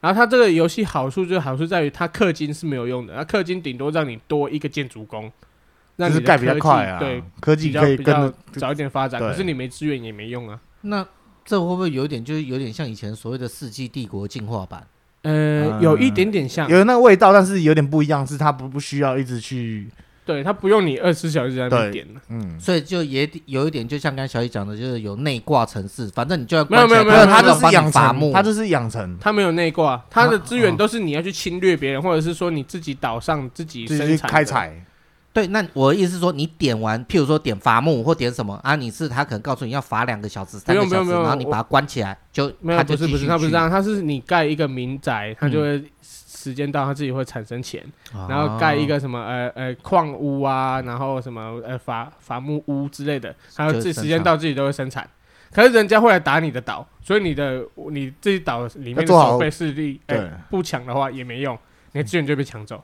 [0.01, 5.31] 然后它这个游戏好处就是好处在于它氪金是没有用的，它氪金顶多让你多一个建筑工，
[5.97, 6.99] 那是盖比较快啊。
[6.99, 10.59] 对，科技可以比较早一点发展，可是你没资源也没用啊。
[10.83, 11.07] 那
[11.45, 14.87] 这会不会有点就是有点像以前所谓的《世纪帝国》进化版？
[15.23, 19.89] 呃，有一点点像，有那个味道，但是有点不一样，是它不不需要一直去
[20.27, 22.15] 对，它不用你二十四小时在那边点。
[22.15, 22.21] 了。
[22.29, 34.85] 嗯，所以就也有一点，就像刚才小易讲的，就是有内挂城市，反正你就要没有没有没有，它就是养成，它就是养成，它没有内挂，它的资源都是你要去侵略别人，或者是说你自己岛上自己生产开采。
[35.35, 47.85] 对，那我的意思是说，你点完，譬如说点伐木或点什么啊，你是他可能告诉你要伐两个小时、三个小时，然后你把它关起来，就没有，不是不是，他不是这样，他是你盖一个民宅，他就会时间到，他自己会产生钱，
[48.29, 55.05] 然后盖一个什么呃呃矿屋啊，然后什么呃伐伐木屋之类的，还有自己时间到自己都会生产，
[55.51, 57.61] 可是人家会来打你的岛，所以你的
[57.91, 61.59] 你自己岛里面的守备势力哎不强的话也没用，
[61.91, 62.81] 你的资源就被抢走。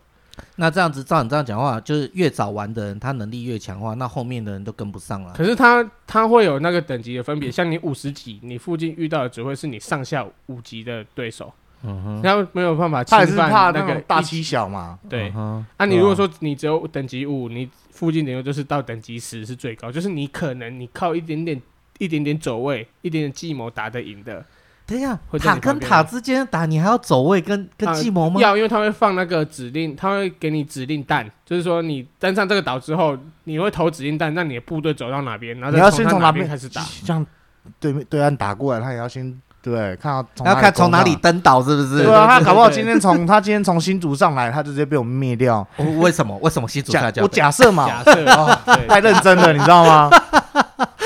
[0.56, 5.32] 那这样子照你这样讲话，就是越早玩的人，他能力越强化，那后面的人都跟不上了。
[5.34, 11.52] 可是他他会有那个等级的分别，像你五十级，你附近遇到的只会是你上下五级的对手。
[11.82, 14.98] 嗯哼，他没有办法侵犯那个大欺小嘛。
[15.08, 21.58] 对，啊你如果说你只有等级五，你附近的就是到等级十是最高，就是你可能你靠一点点
[21.96, 24.44] 一点点走位，一点点计谋打得赢的。
[24.90, 28.40] 等一下，塔跟塔之间打，你还要走位跟跟计谋吗？
[28.40, 37.24] 要，因为他会放那个指令，他会给你指令弹，就是说你登上这个岛之后，你会投指令弹，让你的部队走到哪边，然后你要先从哪边开始打，像
[37.78, 39.32] 对面对岸打过来，他也要先
[39.62, 42.02] 对看到要看从哪里登岛是不是？
[42.02, 45.64] 对啊，他搞不好今天从他今天从新竹上来，他就直接被我们灭掉。
[46.00, 46.36] 为什么？
[46.38, 46.92] 为什么新竹？
[47.22, 48.24] 我假设嘛，假设
[48.88, 50.10] 太认真了，你知道吗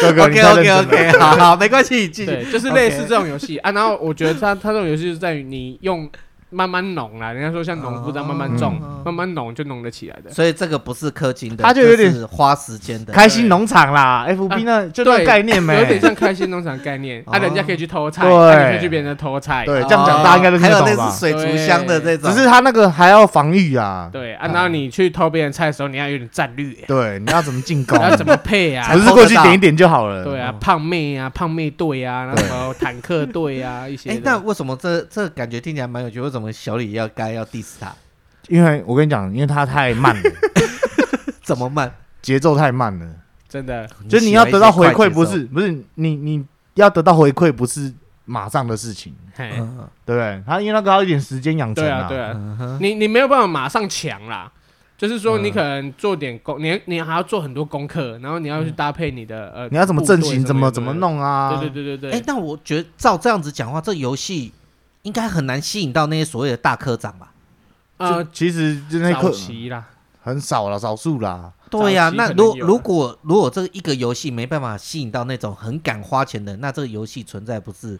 [0.09, 2.45] ？OK OK OK，好好，没关系，继续。
[2.53, 3.71] 就是类似这种游戏啊。
[3.73, 6.11] 然后我觉得它它这种游戏是在于你用。
[6.55, 10.31] 慢慢农啦，人家说像农夫这样慢慢种，慢慢农就农得起来的。
[10.31, 13.13] 所以这个不是氪金的，它就有点花时间的。
[13.13, 17.23] 开心农场啦，FB 那就那概念没， 有点像开心农场概念。
[17.27, 19.65] 啊，人家可以去偷菜，对，可以去别人的偷菜。
[19.65, 20.87] 对，这样讲大家应该都听得懂吧？
[20.87, 24.09] 还有那是水族箱的这种，只是他那个还要防御啊。
[24.13, 26.73] 对，啊，然后你去偷别人菜的时候，你要有点战略。
[26.87, 27.99] 对，你要怎么进攻？
[28.03, 28.89] 要怎么配啊？
[28.95, 30.23] 不是过去点一点就好了。
[30.23, 34.11] 对啊，胖妹啊，胖妹队啊，然后坦克队啊，一些。
[34.11, 36.21] 哎，那为什么这这感觉听起来蛮有趣？
[36.21, 37.33] 为什么小李要该？
[37.33, 37.95] 要 diss 他，
[38.49, 40.23] 因为我跟你讲，因为他太慢了，
[41.43, 41.93] 怎么慢？
[42.23, 43.07] 节奏太慢了，
[43.49, 43.89] 真的。
[44.09, 47.93] 就是你要得到回馈，不是不是你你要得到回馈，不是
[48.25, 50.43] 马上的事情，对不对？
[50.47, 54.51] 他因为那个要一点时间养成啊，对啊，你你没有办法马上强啦，
[54.97, 61.51] 就是说你可能做点功，你你还要做很多功课，然后你要去搭配你的呃，你要怎么阵型，怎么怎么弄啊？
[61.51, 62.19] 对对对对对。
[62.19, 64.53] 哎，那我觉得照这样子讲话，这游戏。
[65.05, 67.33] 应该很难吸引到那些所谓的大科长吧？
[67.97, 69.33] 呃，其实就那科
[69.71, 69.85] 啦，
[70.21, 71.53] 很少了，少数啦。
[71.71, 77.99] 对呀，那如如果如果这一个游戏没办法吸引到那种很敢花钱的，那这个游戏存在不是？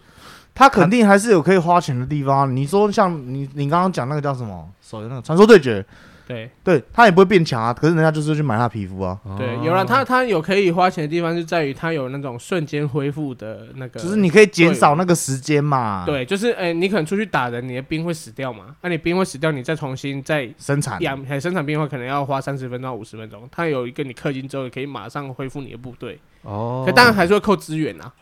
[0.55, 2.55] 他肯定还是有可以花钱的地方。
[2.55, 4.69] 你说像你你刚刚讲那个叫什么？
[4.81, 5.85] 手游那个传说对决。
[6.27, 9.19] 对对，他也不会变强啊，可是人家就是去买他皮肤啊。
[9.37, 16.05] 对，有了他，他有可以花钱的地方，就在于他有那种瞬间恢复的那个，就是你可以减少那个时间嘛。
[16.07, 18.75] 对，就是哎，你可能出去打人，你的兵会死掉嘛？
[18.81, 23.49] 那你兵会死掉，你再重新再生产养，还生产兵的话，可能要花三十分钟到五十分钟。
[23.53, 26.19] 他有一个你氪金之后，可以马上恢复你的部队。
[26.43, 28.13] 哦，可当然还是会扣资源啊。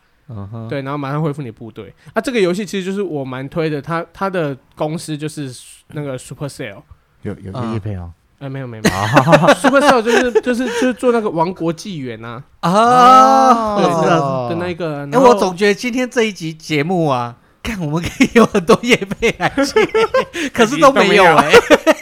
[0.68, 1.92] 对，然后马上恢复你的部队。
[2.14, 5.52] 啊，这个游戏其实就是我蛮推的，他他的公司就是
[5.88, 6.80] 那个 Supercell，
[7.22, 8.12] 有有叶配哦。
[8.38, 8.82] 哎，没有没有，
[9.62, 15.08] Supercell 就是就是就是做那个王国纪元呐啊，对的那个。
[15.12, 21.52] 哎，我总觉得今天这一集节目啊，看我们可以有很多叶配来接，可是都没有哎。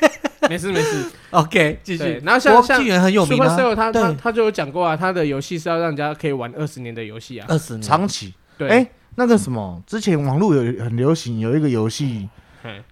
[0.49, 2.23] 没事没事，OK，继续。
[2.25, 8.33] 然后像像纪元很有名，Supercell 他他他就有讲过啊，他的游戏是要让人家可以玩二十年的游戏啊，二十年长期。
[8.57, 12.31] 对，哎，那个什么，之前网络有很流行有一个游戏，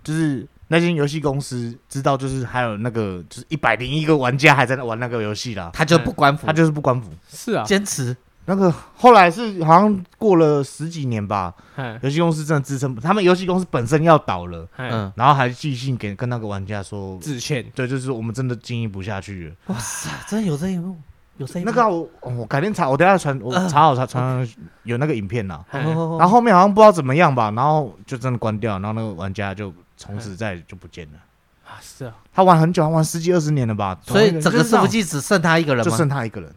[0.04, 0.46] 就是。
[0.68, 8.16] 那间游戏公司知道，就是还有那个，就是一百零一个玩家还在那玩那个游戏啦，他就不关服，他就是不关服，是啊，坚持。
[8.50, 11.52] 那个后来是好像过了十几年吧，
[12.00, 19.54] 游戏公司真的支撑不，他们游戏公司本身要倒了，嗯，然后还寄信给跟那个玩家说致歉，对，就是我们真的经营不下去了。
[19.66, 20.96] 哇塞，真的有这一幕，
[21.36, 21.70] 有这一幕。
[21.70, 24.48] 那个我我改天查，我等下传，我查好查传
[24.84, 31.18] 有那个影片呐，然后后面好像不知道怎么样吧，然后就真的关掉，然后那个玩家就从此再就不见了。
[31.66, 33.98] 啊，是啊，他玩很久，他玩十几二十年了吧？
[34.02, 36.50] 所以整个伺服器只剩他一个人，就剩他一个人。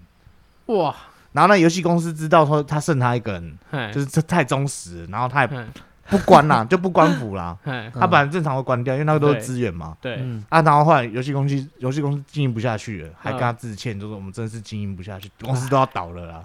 [0.67, 0.95] 哇！
[1.33, 3.57] 然后那游戏公司知道说他剩他一个人，
[3.93, 5.65] 就是这太忠实，然后他也
[6.07, 7.57] 不关啦， 就不关服啦。
[7.93, 9.97] 他本来正常会关掉，因为那个都是资源嘛。
[10.01, 10.15] 对。
[10.49, 16.43] 啊，然后后来游戏公司游戏公司经营不下去了，还跟他致歉，就说我们真的是经营不下去，公司都要倒了啦。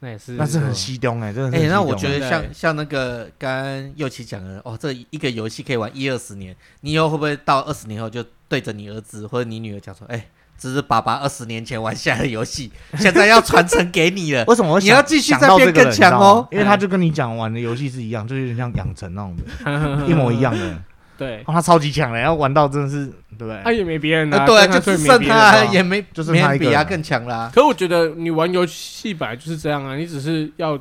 [0.00, 1.56] 那也是，那是很西东哎，真的。
[1.56, 10.28] 哎，那我觉得像像那个刚刚右奇讲的，哦，这一个游戏可以玩一二十年，你以后会不会到二十年后就对着你儿子或者你女儿讲说，哎，
[10.58, 14.44] 这是爸爸二十年前玩下的游戏，现在要传承给你了。
[14.48, 14.78] 为什么？
[14.80, 16.46] 你要继续再变更强哦。
[16.50, 19.34] 因为他就跟你讲玩的游戏是一样，就有点像养成那种
[19.64, 20.78] 的， 一模一样的。
[21.18, 23.60] 对，他超级强的，然后玩到真的是，对不对？
[23.64, 27.50] 他也没别人啊，对，就只剩他也没，就是没人比他更强啦。
[27.54, 30.78] 可我觉得你玩游戏本来就是这样啊，你只是要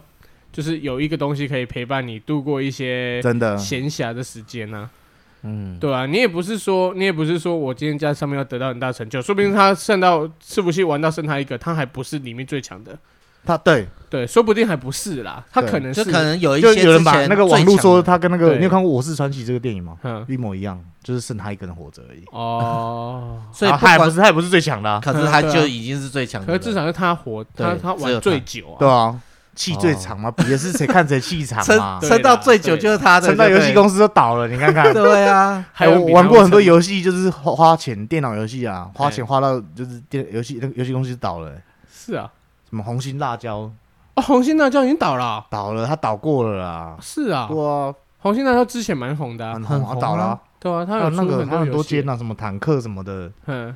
[0.52, 4.90] 就是有一个东西可以陪伴你度过一些真的闲暇的时间呢。
[5.48, 12.98] 嗯，对啊，你也不是说，你也不是说我今天在上面要得到很大成就，说不定他剩到伺服器玩到剩他一个，他还不是里面最强的。
[13.46, 19.98] 他对对，说不定还不是啦，他可能是可能有一些有人把那个网络说他跟那个，你有看过《我是传奇》这个电影吗？
[20.04, 22.24] 嗯，一模一样，就是剩他一个人活着而已。
[22.32, 26.48] 哦， 所以他也不是他也不是最强的，可是他就已经是最强的。
[26.48, 28.80] 可是至少是他活，他他玩最久啊。
[28.80, 29.20] 对啊。
[29.56, 31.98] 气最长嘛，比的是谁看谁气场嘛。
[32.02, 34.50] 撑到最久就是他的，撑到游戏公司都倒了。
[34.50, 41.54] 你看看， 对啊， 还有玩过很多游戏，就是花钱电脑游戏啊，花钱花到就是电游戏那个游戏公司倒了。
[41.90, 42.30] 是啊，
[42.76, 43.72] 什么红心辣椒？
[44.16, 46.98] 哦，红心辣椒已经倒了，倒了，它倒过了啦。
[47.00, 50.38] 是啊，对啊，红心辣椒之前蛮红的，很红啊，倒了。
[50.60, 53.74] 对啊，他有那个他很多间啊，什么坦克什么的，嗯，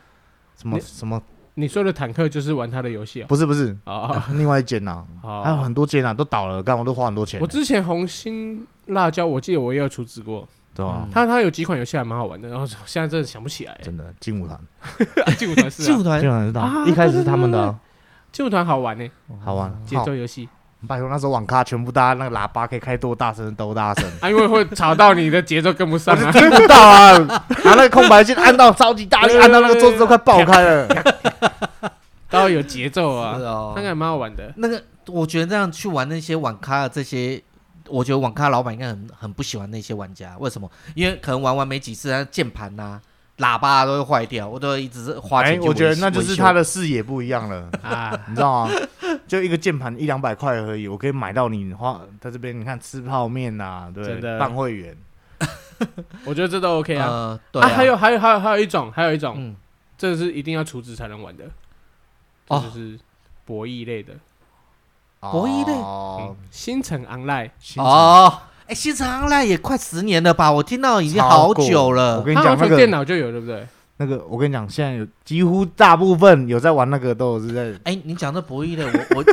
[0.57, 1.21] 什么什么。
[1.53, 3.25] 你说的坦克就是玩他的游戏啊？
[3.29, 3.73] 不是不是。
[3.85, 5.05] 啊，另外一间呐，
[5.41, 7.39] 还有很多间啊，都倒了，干我都花很多钱。
[7.39, 10.45] 我之前红心辣椒，我记得我也有出资过，
[10.75, 11.07] 对吧？
[11.09, 13.77] 他他有几款游戏还蛮好玩的，然后现在真的想不起来。
[13.81, 14.59] 真的劲舞团，
[15.37, 17.75] 劲舞团是劲舞团，劲舞团知道，一开始是他们的
[18.31, 19.09] 劲舞团好玩呢，
[19.43, 20.47] 好玩节奏游戏。
[20.87, 27.17] 拜托，那时候网咖全部大家那个喇叭可以开多大声都大声， 啊，因为会吵到你的节奏跟不上，我听不到啊。
[27.65, 30.87] 拿那个空白键按到超级大力，按到那个桌子都快爆开了。
[32.29, 34.53] 都要有节奏啊，是哦，那个还蛮好玩的。
[34.55, 37.43] 那个我觉得这样去玩那些网咖的这些，
[37.89, 40.33] 我觉得网咖老板应该很很不喜欢那些玩家。
[40.39, 40.69] 为什么？
[40.95, 43.01] 因为可能玩完没几次，他键盘呐、
[43.39, 45.55] 喇叭都会坏掉，我都一直是花钱。
[45.55, 48.73] 哎，我觉得那就是他的视野不一样了 啊，你知道吗？
[49.27, 52.57] 就一个键盘一两百块而已，我可以买到你花在这边。
[52.59, 54.95] 你看吃泡面呐，对，办会员，
[56.25, 57.39] 我觉得这都 OK 啊。
[57.51, 59.55] 对啊，还有还有还有还有一种，还有一种，
[59.97, 61.45] 这是一定要储值才能玩的。
[62.49, 62.99] 就是
[63.45, 64.13] 博弈类的，
[65.19, 70.51] 博弈类，星辰 online 哦，哎，星辰 online 也快十年了吧？
[70.51, 72.19] 我听到已经好久了。
[72.19, 73.65] 我跟你讲，那个电脑就有，对不对？
[73.97, 77.73] 那个我跟你讲，现在有几乎大部分有在玩那个都是在。
[77.83, 79.25] 哎，你讲这博弈的，我我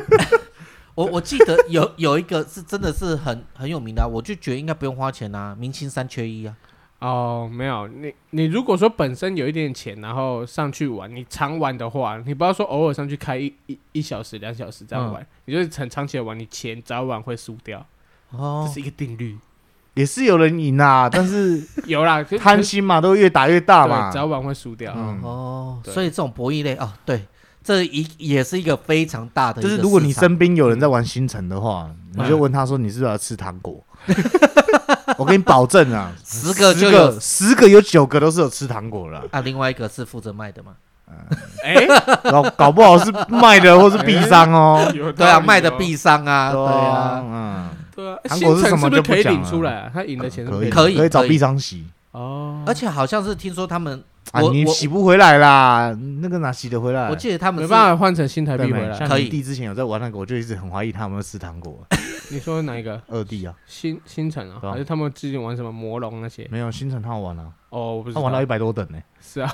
[1.05, 6.57] 我我记得有有一个是真的是很很有名的，我就觉得应该不用花钱啊，明星三缺一啊。
[7.01, 17.87] 哦，没有，你你如果说本身有一点钱，然后上去玩，你常玩的话，你不要说偶尔上去开一一一小时、两小时这样玩，嗯、你就是很长期的玩，你钱早晚会输掉。
[18.39, 19.37] 哦，这是一个定律，
[19.95, 24.93] 也是有人赢啊，但是 有啦，贪心嘛，都越打越大嘛，早晚会输掉。
[24.97, 27.27] 嗯、哦，对所以这种博弈类哦，对，
[27.65, 33.83] 这一也是一个非常大的，就是如果你身边有人在玩星辰的话，嗯、你就问他说，你是不是要吃糖果？
[35.19, 39.25] 我给你保证啊，十个就有十个有九个都是有吃糖果了。
[39.31, 40.73] 啊，另外一个是负责卖的嘛？
[41.65, 41.87] 哎，
[42.25, 44.93] 搞搞不好是卖的，或是币商哦。
[45.17, 46.53] 对啊，卖的币商啊。
[46.53, 48.17] 对啊，嗯，对啊。
[48.25, 49.91] 糖果是什么就可以领出来啊？
[49.93, 52.63] 他赢的钱可以可以可以找币商洗哦。
[52.67, 54.05] 而且好像是听说他们。
[54.33, 57.09] 啊，你洗不回来啦，那个哪洗得回来？
[57.09, 58.99] 我记得他们没办法换成新台币回来。
[59.07, 59.29] 可以。
[59.29, 61.87] 弟之前有在玩那个，我就一直很怀疑他有没有吃糖果。
[62.33, 63.01] 你说哪一个？
[63.07, 66.47] 二弟啊，星星城啊，还是他们之前玩什么魔龙那些？
[66.51, 67.47] 没有，星辰他好玩啊。
[67.71, 68.21] 哦，我不知道。
[68.21, 68.99] 他玩到一百多等呢。
[69.21, 69.49] 是啊。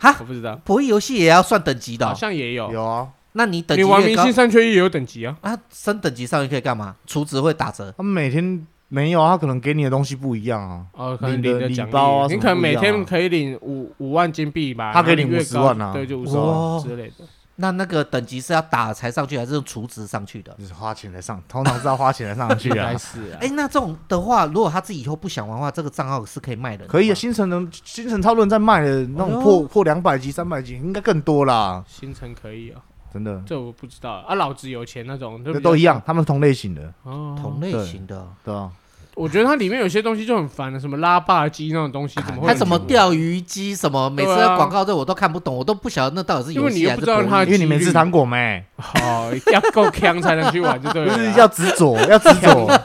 [0.00, 0.56] 哈， 我不知道。
[0.64, 2.72] 博弈游戏也要算等级的，好像也有。
[2.72, 3.06] 有啊。
[3.38, 5.34] 那你等级你玩明星三缺一也有等级啊？
[5.40, 6.96] 啊，升等级上去可以干嘛？
[7.06, 7.94] 储值会打折。
[7.96, 8.66] 他们每天。
[8.90, 10.86] 没有，他可能给你的东西不一样啊。
[10.94, 14.94] 哦，可能领的礼包啊，你可能每天可以领五五万金币吧。
[14.94, 17.26] 他给你五十万啊，对，就五十万之类的。
[17.56, 20.56] 那那个等级是要打才上去，还是用储值上去的？
[20.58, 22.90] 就是花钱来上，通常是要花钱来上去啊。
[22.96, 23.38] 是啊。
[23.42, 26.86] 哎，那这种的话，如果他自己以后不想玩的话，这个账号是可以卖的。
[26.86, 31.84] 可以啊，星辰能，星辰超多人在卖的，那种破破两百级、三百级，应该更多啦。
[31.86, 32.80] 星辰可以啊，
[33.18, 33.42] 真的。
[33.44, 36.92] 这我不知道啊，老子有钱那种，都一样，他们同类型的。
[37.02, 38.70] 哦，同类型的，对啊。
[39.14, 42.46] 我觉得它里面有些东西就很烦了，什么拉霸机那种东西，怎么会？
[42.46, 44.08] 还什么钓鱼机什么？
[44.08, 47.44] 每次广告这我都看不懂，我都不晓得那到底是游戏还是博弈。
[47.46, 48.64] 因为你没吃糖果没？
[49.02, 51.16] 哦，要够强才能去玩，就对了。
[51.16, 52.80] 就是要执着， 要执着。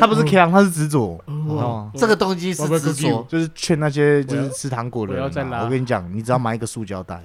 [0.00, 1.16] 他不是强，他是执着。
[1.26, 5.22] 哦，这个东西是执着，就是劝那些就是吃糖果的人。
[5.22, 7.22] 我跟你讲，你只要买一个塑胶袋，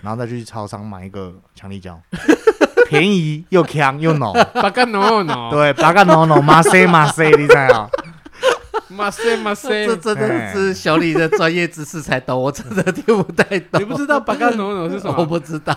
[0.00, 2.00] 然后再去超商买一个强力胶。
[2.88, 7.88] 便宜又强又浓， 八嘎浓浓，对，八嘎浓浓，马塞马塞，你知道？
[8.94, 13.80] 马塞马塞，这真的是小李的专业知识才懂，我真的听不太懂。
[13.80, 15.14] 你不知道巴卡诺诺是什么？
[15.16, 15.74] 我不知道，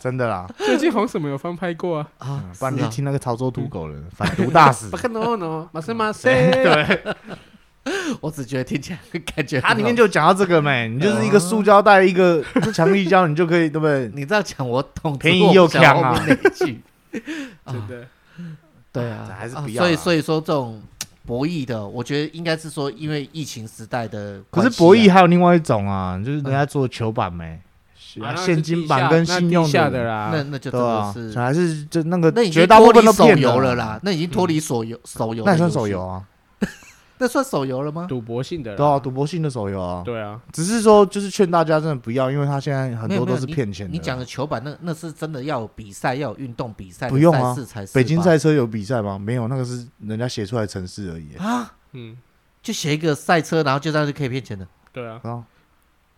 [0.00, 0.48] 真的啦。
[0.58, 2.06] 最近红什么有翻拍过啊？
[2.18, 4.88] 啊，不然你听那个潮州土狗人反毒大使。
[4.88, 6.50] 巴卡诺诺，马塞马塞。
[6.50, 7.14] 对，
[8.20, 8.98] 我只觉得听起来
[9.34, 12.42] 感觉它里面就讲到这个没，你就是一个塑胶袋，一个
[12.74, 14.10] 强力胶，你就可以对不对？
[14.14, 16.24] 你这样讲我懂，便宜又强 啊。
[16.26, 18.06] 真的，
[18.92, 19.82] 对啊，还是不要。
[19.82, 20.80] 所以所以说这种。
[21.26, 24.50] 博弈的，我觉得应该是说，因为疫情时代的、啊。
[24.50, 27.60] 可是博弈还有另外一种啊，就是人家做球板没，
[28.20, 36.24] 啊，现金版跟信用的啦，那那就真的是，还是就那个，那已经脱离手游了啦，那已经脱离手游手游，那算手游啊。
[37.22, 38.06] 那算手游了吗？
[38.08, 40.02] 赌博性的，对啊，赌博性的手游啊。
[40.02, 43.92] 对啊，只是说就是劝大家真的不要，因为他现在很多都是骗钱的。
[43.92, 47.54] 你讲的球板，那那是真的要有比赛，要有运动比赛，不用啊。
[47.66, 47.84] 才。
[47.92, 49.18] 北京赛车有比赛吗？
[49.18, 51.74] 没有，那个是人家写出来的程式而已啊。
[51.92, 52.16] 嗯，
[52.62, 54.66] 就写一个赛车，然后就这样就可以骗钱的。
[54.90, 55.20] 对啊。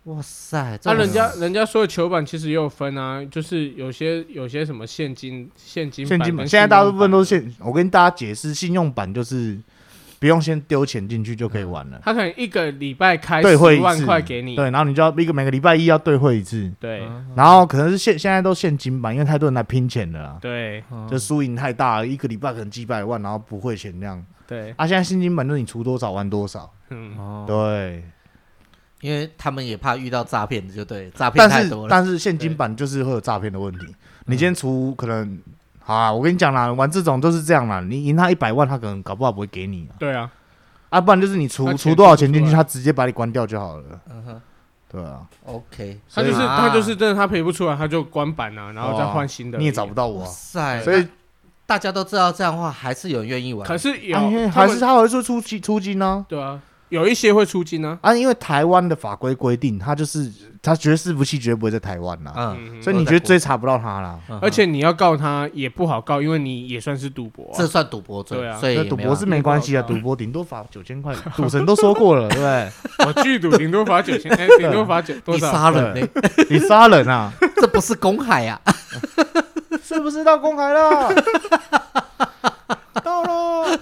[0.05, 7.55] 哇塞，那人家人家说的球板其实也有分啊，就是有些有些什么现金现金现金版，现在大部分都是现。
[7.59, 9.59] 我跟大家解释，信用版就是。
[10.23, 11.99] 不用先丢钱进去就可以玩了。
[12.01, 17.05] 他可能一个礼拜开十万块给你，对，然后你就要一个每个礼拜一要兑汇一次，对。
[17.35, 24.73] 然后可能是现现在都现金版，因为太多人来拼钱了，对，就输赢太大了，一个礼拜可能几百万，然后不汇钱那样，对。
[24.77, 28.01] 啊，现在现金版就是你出多少玩多少，嗯，对。
[29.01, 31.89] 因为他们也怕遇到诈骗的，就对，诈骗太多了。
[31.89, 33.85] 但是现金版就是会有诈骗的问题，
[34.27, 35.37] 你今天出可能。
[35.85, 37.81] 好啊，我跟你讲啦，玩这种都是这样啦。
[37.81, 39.87] 你赢他一百万，他可能搞不好不会给你。
[39.99, 40.29] 对啊，
[40.89, 43.83] 啊，不然就是你出出多少钱进去，他直接把你关掉就好了。
[44.09, 44.41] 嗯哼，
[44.89, 45.21] 对啊。
[45.45, 49.57] OK，他就是他就是真的，他赔不出来，他就关板啊，然后再换新的。
[49.57, 50.25] 你也找不到我。
[50.25, 51.07] 塞，所以
[51.65, 53.67] 大家都知道这样的话，还是有人愿意玩。
[53.67, 54.17] 可是有，
[54.49, 56.25] 还是他会说出金出金呢？
[56.29, 56.61] 对啊。
[56.93, 60.31] 有一些会出金呢，啊，因为台湾的法规规定，他就是
[60.61, 72.69] 他绝对伺服器绝对不会在台湾啦，嗯，所以你觉得追查不到他啦，而且你要告他也不好告，因为你也算是赌博，这算赌博罪，对啊，所以赌博是没关系啊，赌博顶多罚九千块，赌神都说过了，对不对？
[73.07, 75.47] 我拒赌顶多罚九千， 哎，顶多罚九多少？
[75.47, 76.07] 你杀人呢？
[76.47, 77.33] 你杀人啊？
[77.57, 78.61] 这不是公海啊？
[79.81, 81.11] 是不是到公海了？
[83.03, 83.79] 到了。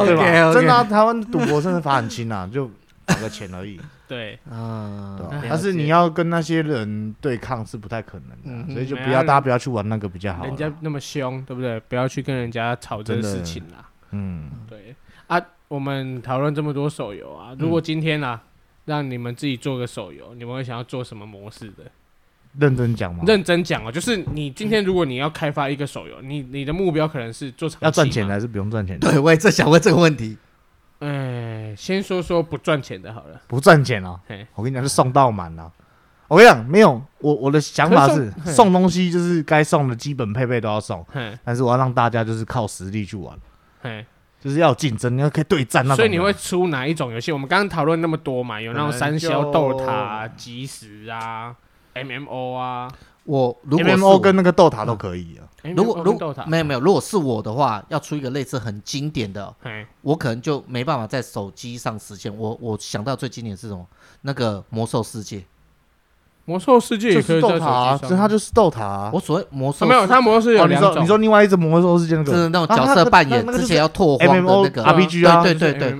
[0.00, 0.52] 对吧？
[0.52, 2.70] 真的，台湾赌博真的罚很轻啊， 就
[3.06, 3.78] 罚个钱而已。
[4.08, 5.18] 对，嗯，
[5.48, 10.44] 但是你要跟那些人对抗是不太可能的，所以就不要大家不要去玩那个比较好。
[10.44, 11.80] 人家那么凶，对不对？
[11.88, 13.88] 不要去跟人家吵这个事情啦。
[14.10, 14.94] 嗯，对
[15.28, 18.42] 啊，我们讨论这么多手游啊，如果今天啊，
[18.84, 21.84] 让你们自己做个手游，你们会想要做什么模式的？
[22.58, 23.24] 认真讲吗？
[23.26, 28.98] 认真讲哦，就是你今天如果你要开发一个手游，你你的目标可能是做长期，要赚钱还是不用赚钱？
[28.98, 30.36] 对，我也正想问这个问题。
[30.98, 33.40] 哎，先说说不赚钱的好了。
[33.48, 34.20] 不赚钱哦，
[34.54, 35.72] 我跟你讲是送到满了。
[36.28, 41.04] 我跟你讲没有，我我的想法是送东西就是该送的基本配备都要送，
[41.44, 43.36] 但是我要让大家就是靠实力去玩，
[44.40, 45.96] 就是要竞争，你要可以对战那种。
[45.96, 47.32] 所以你会出哪一种游戏？
[47.32, 51.54] 我们刚刚讨论那么多嘛，有那种三消斗塔、即时啊。
[51.94, 52.90] M M O 啊，
[53.24, 55.48] 我如果 M M O 跟那个斗塔都可以啊。
[55.76, 59.54] 如果如果没有没有，如果是我的话，要出一个类似很经典的，
[60.00, 62.34] 我可能就没办法在手机上实现。
[62.36, 63.86] 我我想到最经典是什么？
[64.22, 65.44] 那个魔兽世界。
[66.44, 69.10] 魔兽世界也可以斗塔，这它就是斗塔。
[69.12, 71.02] 我所谓魔兽没有，它魔兽有两种。
[71.02, 75.94] 你说另外一只魔兽世界那个，是那种角色扮演，之前要拓荒的那个 R P G 啊，对对对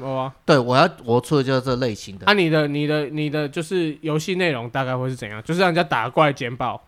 [0.44, 2.24] 对，我要我出的就是这类型的。
[2.26, 5.40] 那，你的你的你的就是游戏内容大概会是怎样？
[5.44, 6.82] 就是让人家打怪捡宝，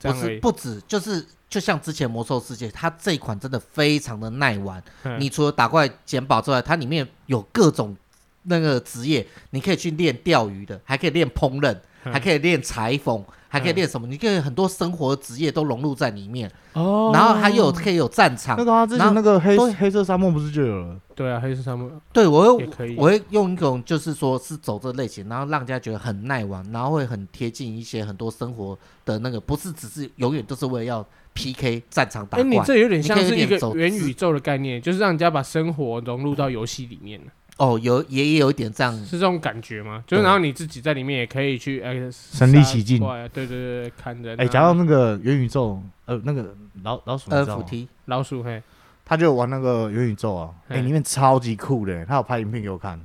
[0.00, 4.80] 不是不止，就是就像之前魔兽世界，它这一款真的非常的耐玩。
[5.18, 7.96] 你除了打怪捡宝之外，它里面有各种
[8.44, 13.24] 那个职业，你可以去练钓鱼的，还可以练烹饪，还可以练裁缝。
[13.52, 14.06] 还可以练什么？
[14.06, 17.10] 你可以很多生活职业都融入在里面哦。
[17.12, 18.56] 然后还有可以有战场。
[18.56, 20.96] 那个啊，之前那个黑黑色沙漠不是就有了？
[21.16, 21.90] 对啊，黑色沙漠。
[22.12, 31.04] 对，我会我会用一种就是说是走这类型，然后让人家觉得很耐玩，然后会很贴近一些很多生活的那个，不是只是永远都是为了要
[31.34, 32.44] PK 战场打怪。
[32.44, 37.20] 哎，你这有点像是一个元宇宙的概念，就是让人家把生活融入到游戏里面。
[37.60, 40.02] 哦，有也有一点这样，是这种感觉吗？
[40.06, 42.98] 就是然后你自己在里面也可以去哎，身临其境，
[43.34, 44.34] 对对对，看着。
[44.36, 46.54] 哎，讲到那个元宇宙，呃，那个
[46.84, 48.62] 老老鼠，呃，扶梯老鼠嘿，
[49.04, 52.98] 他就玩那个元宇宙啊，哎，里面超级酷的，他有拍影片给我看。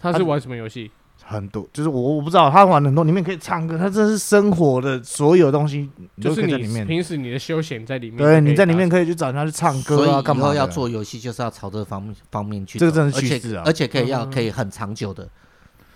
[0.00, 0.90] 他是玩什么游戏？
[1.24, 5.88] 很多，就是我我不知道他玩很多，里面可以唱歌，他这是生活的所有东西，
[6.20, 10.42] 就是你里面平时你的休闲在里面，对，你在里面可以去找人家去唱歌啊，干嘛？
[10.42, 15.28] 以后要做游戏就是要朝这个方面方面去，这个真的趋势啊，而且可以要可以很长久的，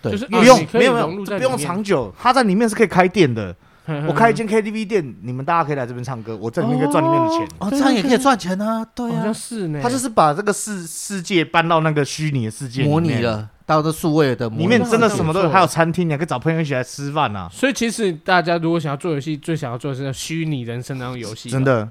[0.01, 3.55] 对，就是不用没有没有不用长久，他在里面是可以开店的。
[4.05, 7.47] 我开一间 KTV 店，你们大家可以来这边唱歌，我在里面可以赚里面的钱。
[7.57, 8.85] 哦，这样也可以赚钱啊！
[8.93, 9.79] 对啊，是呢。
[9.81, 17.49] 他就是把这个世世界搬到那个虚拟的世界模拟了，到这数位的里面，真的什么都有，还有餐厅，你还可以找朋友一起来吃饭啊。
[17.51, 21.49] 所以其实大家如果想要做游戏，最想要做的是虚拟人生那种游戏。
[21.49, 21.87] 真的，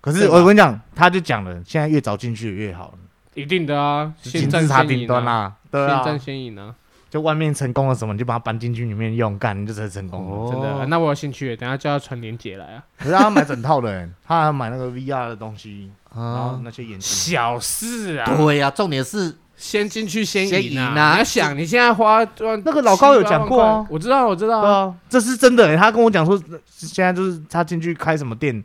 [0.00, 2.92] 可是我跟你讲，他就讲了，现在越早进去越好。
[3.34, 6.74] 一定的啊，先占他顶端啊，对啊，先占先赢啊。
[7.08, 10.34] 就外面成功了什么，你就把它搬进去里面用，干你就才成功了。
[10.34, 12.82] 哦、真的，那我有兴趣，等下叫他传连结来啊。
[12.98, 17.00] 可是他要买整套的，他还要买那个 VR 的东西，然后那些眼镜。
[17.00, 18.34] 小事啊。
[18.34, 20.92] 对呀、啊，重点是先进去先赢啊！
[20.92, 25.76] 你要想，你现在花那个老高有讲过啊，我知道，我知道啊，啊这是真的。
[25.76, 28.64] 他跟我讲说，现在就是他进去开什么店。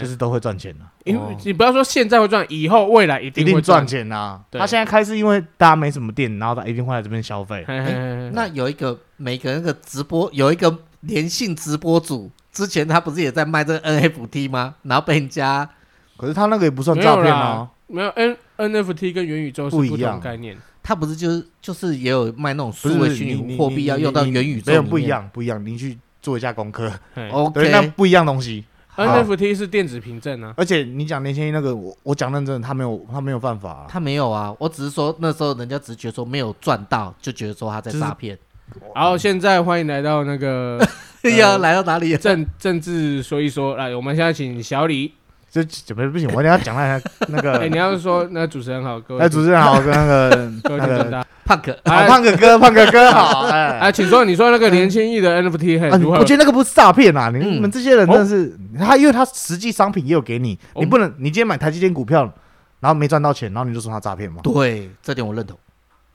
[0.00, 4.40] 就是都会赚钱的，因为你不要说现在会赚，以后未来一定会赚钱呐。
[4.50, 7.64] 他现在开是因为大家没什么店，然后他一定会来这边消费。
[8.32, 14.74] 那有一个每个人的直播，有一个连线直播主，之前他不是也在卖这个 NFT 吗？
[14.82, 15.68] 然后被人家，
[16.16, 20.56] 可是他那个也不算诈骗啊，没有 N NFT 跟元宇宙是不一样概念。
[20.82, 26.92] 它不是就是就是也有卖那种数位虚拟货币要用到元宇宙，没有不一样不一样，您去做一下功课。
[27.32, 28.64] OK，那不一样东西。
[28.96, 38.38] NFT 是电子凭证啊，而且你讲年轻那个，我我讲认真的，他没有他没有办法、啊，他没有啊，我只是说那时候人家只是觉得说没有赚到，就觉得说他在诈骗。
[38.94, 40.78] 然后现在欢迎来到那个
[41.36, 42.16] 要、 呃、来到哪里？
[42.16, 45.12] 政政治说一说，来，我们现在请小李。
[45.50, 46.28] 这怎么不行？
[46.34, 56.18] 我等下讲那那个，哎，你要是说那个主持人好，各位，哎，主持人好，跟那个 那个胖哥，好，胖哥哥，胖哥哥好，哎， 请说，你说那个连千亿的 NFT 如何？
[56.18, 62.30] 我觉得那个不是诈骗啊，你们这些人真的是，他因为他实际商品也有给你，你不能，你今天买台积电股票，
[62.80, 64.40] 然后没赚到钱，然后你就说他诈骗吗？
[64.42, 65.56] 对，这点我认同。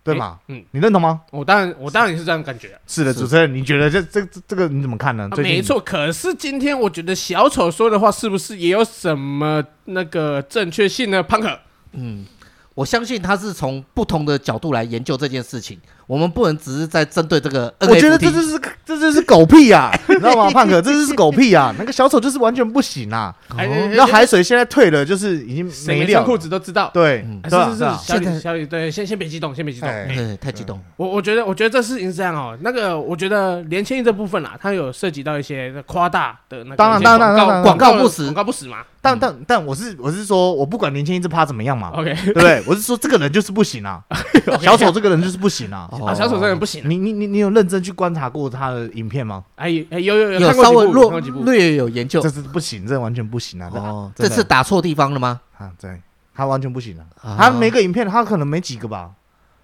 [0.04, 0.40] 对嘛？
[0.48, 1.22] 嗯，你认同吗？
[1.32, 2.80] 我当然，我当然也是这样感觉。
[2.88, 5.30] 是的，主持人，你觉得这这这个你怎么看呢？
[5.38, 11.22] 没错，可是今天我觉得小丑说的话是不是也有什么那个正确性呢？
[11.22, 11.60] 潘可，
[11.94, 12.26] 嗯。
[12.74, 15.78] 我相信他是从不同的角度来研究这件事情。
[16.08, 17.74] 我们不能只是在针对这个。
[17.82, 20.82] 我觉得这就是这就是狗屁呀， 你知道吗，胖哥？
[20.82, 21.74] 这就是狗屁呀！
[21.78, 23.34] 那个小丑就是完全不行啊。
[23.56, 26.24] 然后海水现在退了，就是已经没料。
[26.24, 26.90] 裤子都知道。
[26.94, 27.86] 对，是是是。
[28.04, 29.90] 小李，小李，对，先先别激动，先别激动。
[29.90, 30.80] 对，太激动。
[30.98, 32.58] 我我觉得，我觉得这事情是这样哦。
[32.62, 36.76] 那个，我觉得连千亿这部分啦，它有涉及到一些夸大的那个。
[36.76, 38.78] 当然，当然，当然，广告不实，广告不实嘛。
[39.04, 42.64] 但但但我是我是说，我不管年轻一这趴怎么样嘛，OK，对不对？
[42.68, 44.00] 我是说这个人就是不行啊，
[44.62, 46.84] 小丑这个人就是不行啊，啊，小丑这个人不行。
[46.88, 49.44] 你你你你有认真去观察过他的影片吗？
[49.56, 53.70] 哎有有有有稍微略略有研究，这是不行，这完全不行啊！
[53.74, 55.42] 哦，这次打错地方了吗？
[55.58, 56.02] 啊，对，
[56.34, 57.36] 他完全不行啊！
[57.38, 59.12] 他每个影片他可能没几个吧，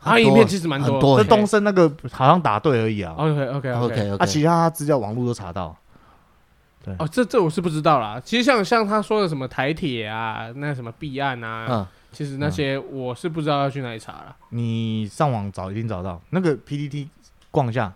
[0.02, 3.14] 他影片其实蛮多，这东升那个好像打对而已啊。
[3.18, 5.76] OK OK OK，OK，啊，其他资料网络都查到。
[6.84, 8.22] 对哦，这这我是不知道啦。
[8.24, 11.88] 其实像像他说的什么台铁啊，那什么弊案啊，嗯、
[12.18, 14.36] 其实那些我是不知道要去哪里查了。
[14.50, 16.20] 你上网找一定找到。
[16.32, 17.08] 那个 PPT
[17.52, 17.94] 逛一下，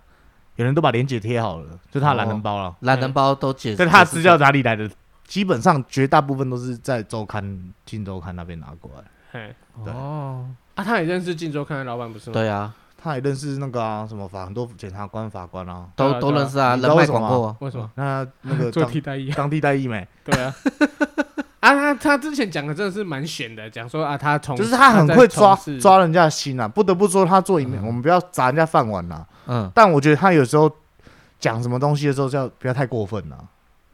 [0.57, 3.77] 有人都把链接贴好了，就他懒人包了，懒、哦、人包都解释。
[3.77, 4.87] 但他资料哪里来的？
[5.25, 7.43] 基本上绝大部分都是在周刊
[7.83, 9.03] 《镜周刊》那边拿过来。
[9.31, 12.33] 嘿，对哦，啊，他也认识《镜周刊》的老板不是吗？
[12.35, 12.71] 对啊。
[13.03, 16.75] 他也认识那个啊，什么法很多检察官、法官啊，都都认识啊。
[16.75, 17.89] 人脉广阔，为什么？
[17.95, 20.07] 那那个做替代役，当替代役没？
[20.23, 20.53] 对啊。
[21.61, 26.67] 啊，他他之前讲的真的是蛮悬的，讲说啊，他从就是他很会抓抓人家的心啊。
[26.67, 29.25] 不得不说，他做影片，我们不要砸人家饭碗呐。
[29.47, 29.71] 嗯。
[29.73, 30.69] 但我觉得他有时候
[31.39, 33.37] 讲什么东西的时候，就要不要太过分了。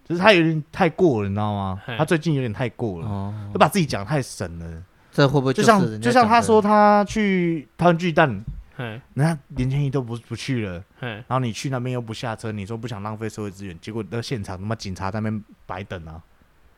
[0.03, 1.81] 就是他有点太过了，你知道吗？
[1.97, 4.83] 他最近有点太过了，就把自己讲太神了。
[5.11, 8.43] 这会不会就像就像他说他去台湾巨蛋？
[8.77, 16.21] 人家连千亿都不不去了，然后你去那边又不下车，你说不想浪费社会资源，结果那个现场他妈警察在那边白等啊！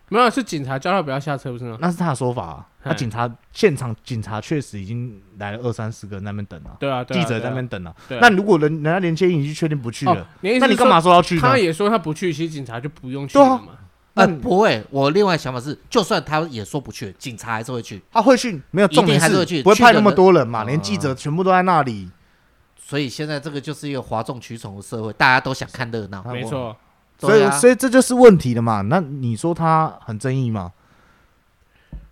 [0.09, 1.77] 没有，是警察叫他不要下车，不是吗？
[1.79, 2.65] 那是他的说法啊。
[2.83, 6.75] 那警察现场警察确实已经来了二三十个人在那边等了。
[6.79, 7.95] 对啊，记者在那边等了。
[8.09, 11.39] 那如果人人家连千亿已经确定不去了，那你干嘛说要去？
[11.39, 13.69] 他也说他不去，其实警察就不用去了嘛。
[14.15, 14.83] 呃，不会。
[14.89, 18.01] 我另外想法是，就算他也说不去，警察还是会去。
[18.11, 20.63] 他会去，没有重点还是会去，不会派那么多人嘛？
[20.63, 22.09] 连记者全部都在那里。
[22.77, 26.23] 所以现在这个就是一个哗众取宠的社会，大家都想看热闹。
[26.23, 26.75] 没错，
[27.19, 28.81] 所以所以这就是问题了嘛？
[28.81, 30.71] 那你说他很正义吗？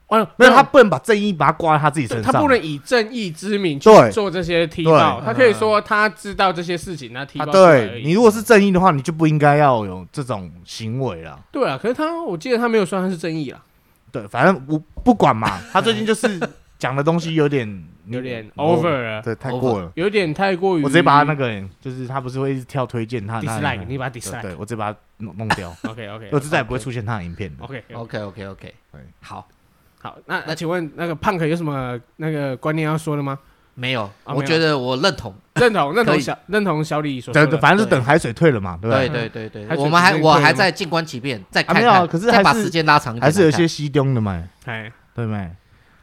[0.07, 5.21] 哦，没有，他不能把正义把它挂在他自己身上，他不能以正义之名去做这些踢爆。
[5.21, 7.45] 他可以说他知道这些事情，他踢爆。
[7.47, 11.38] 对，你如果是正义的话，你就不应该要有这种行为了。
[11.51, 13.61] 对啊，可是他，我记得他没有说他是正义啊。
[14.09, 16.39] 对，反正我不管嘛，他最近就是
[16.79, 17.67] 讲的东西有点
[18.07, 20.84] 有点 over 了，对，太过了，有点太过于。
[20.84, 25.75] 我直接把他那个，就是他不是会一直跳推荐他 dislike，你把 dislike，对我直接把他弄弄掉。
[25.88, 27.51] OK OK，我就再也不会出现他的影片。
[27.59, 28.73] OK OK OK OK，
[29.21, 29.47] 好。
[29.99, 33.38] 好，那那请问那个 Punk 有什么那个观念要说的吗？
[33.73, 39.09] 没有，我觉得我认同，认同，认同小认同小李所说的，反正是等海水退了嘛，对不对？
[39.09, 45.51] 对对对对，我们还我还在静观其变，再看看，可是再把时间拉长还是有些西东的嘛，哎，对没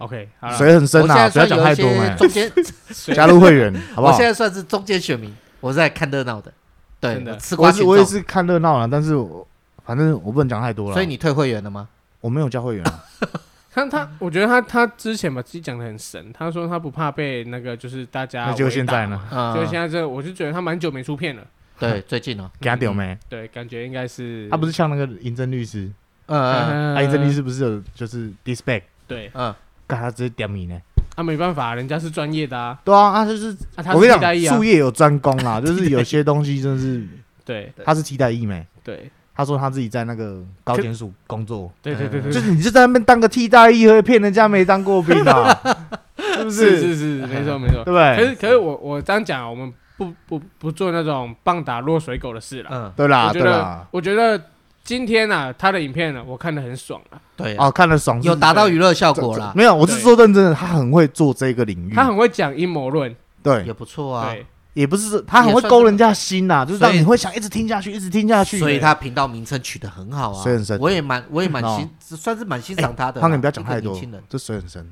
[0.05, 2.15] ？OK，水很深啊，不要讲太多嘛。
[2.17, 2.51] 中间
[3.15, 4.13] 加入会员， 好不好？
[4.13, 6.53] 我现在算是中间选民，我是在看热闹的，
[7.01, 9.47] 对的，吃瓜我是我也是看热闹了，但是我
[9.85, 10.95] 反正我不能讲太多了。
[10.95, 11.89] 所以你退会员了吗？
[12.21, 13.05] 我没有加会员啊。
[13.75, 18.47] 他他，我觉得他他之前把自己讲的很神，他说他不怕被那个，就是大家。
[18.47, 19.21] 那就现在呢？
[19.53, 21.43] 就现在这，我就觉得他蛮久没出片了。
[21.77, 23.19] 对，最近哦，给他屌没？
[23.29, 24.49] 对，感觉应该是。
[24.49, 25.91] 他不是像那个银针律师？
[26.27, 28.83] 嗯嗯，银针律师不是有就是 disback？
[29.09, 29.53] 对，嗯，
[29.87, 30.77] 干他直接点名呢？
[31.17, 32.79] 他没办法，人家是专业的啊。
[32.85, 33.57] 对啊，他就是
[33.93, 37.07] 我跟你讲，术业有专攻啊， 就是有些东西真是。
[37.45, 38.67] 对，他是替代役没？
[38.83, 39.11] 对。
[39.37, 45.53] 他说他自己在那个高检署工作，对对对对，就是你就在那边当个替代役，会骗人家没当过兵啊？
[46.17, 46.71] 是不是？
[46.81, 48.17] 是是是， 没错没错，对不对？
[48.17, 52.71] 可是可是我我这样讲，我们不不不做那种棒打落水狗的事了。
[52.73, 53.85] 嗯，对啦对啦。
[53.91, 54.41] 我觉得
[54.85, 57.19] 今天呢，他的影片呢，我看得很爽啊。
[57.35, 59.53] 对，哦，看得爽，有达到娱乐效果啦。
[59.57, 64.35] 没有，我是说认真的，他很会做这个领域，他很会讲阴谋论，对，也不错啊。
[64.75, 68.59] 也不是，他很会勾人家心呐，就是让你会想一直听下去，一直听下去。
[68.59, 70.77] 所以他频道名称取得很好啊，水很深。
[70.81, 73.21] 我也蛮，我也蛮欣，算是蛮欣赏他的。
[73.21, 73.99] 他你不要讲太多，
[74.29, 74.85] 这水很深，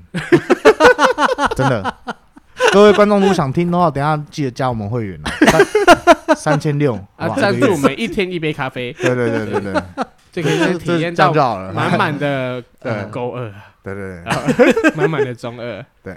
[1.56, 1.94] 真的。
[2.70, 8.92] 各位观众如果想听的话，等下记得加我们会员啊，三千六啊，赞助我们一天一杯咖啡。
[8.92, 9.82] 对对对对对，
[10.32, 11.32] 这可以体验到
[11.72, 12.62] 满满的
[13.10, 13.52] 勾二。
[13.82, 14.22] 对对
[14.56, 15.84] 对，满满的中二。
[16.04, 16.14] 对，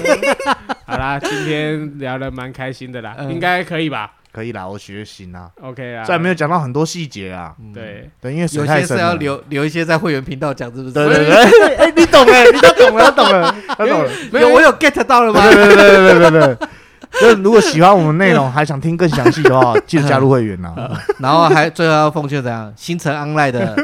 [0.86, 4.12] 好啦，今天聊的蛮开心的啦，应该可以吧？
[4.32, 5.50] 可以啦，我学习啦。
[5.60, 7.54] OK 啊，虽然没有讲到很多细节啊。
[7.74, 10.92] 对对，因为有些是要留留一些在会员频道讲，是不是？
[10.92, 14.10] 对对对， 哎，你懂哎，你都懂了，懂了，懂了。
[14.32, 15.42] 没有，我有 get 到了吗？
[15.50, 16.68] 对对对对对对。
[17.20, 20.74] 就如果喜欢我们内容，还想听更详细的话， 记得加入会员呐。
[21.18, 22.72] 然后还最后要奉劝怎样？
[22.76, 23.76] 新城 online 的，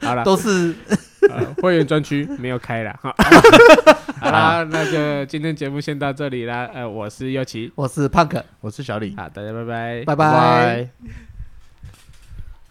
[0.00, 0.74] 好了，都是。
[1.62, 3.14] 会员专区没有开了，好，
[4.20, 6.68] 好啦，那就今天节目先到这里啦。
[6.74, 10.88] 呃，我是尤奇，我是胖哥，我是小李，好，大家拜拜，拜拜。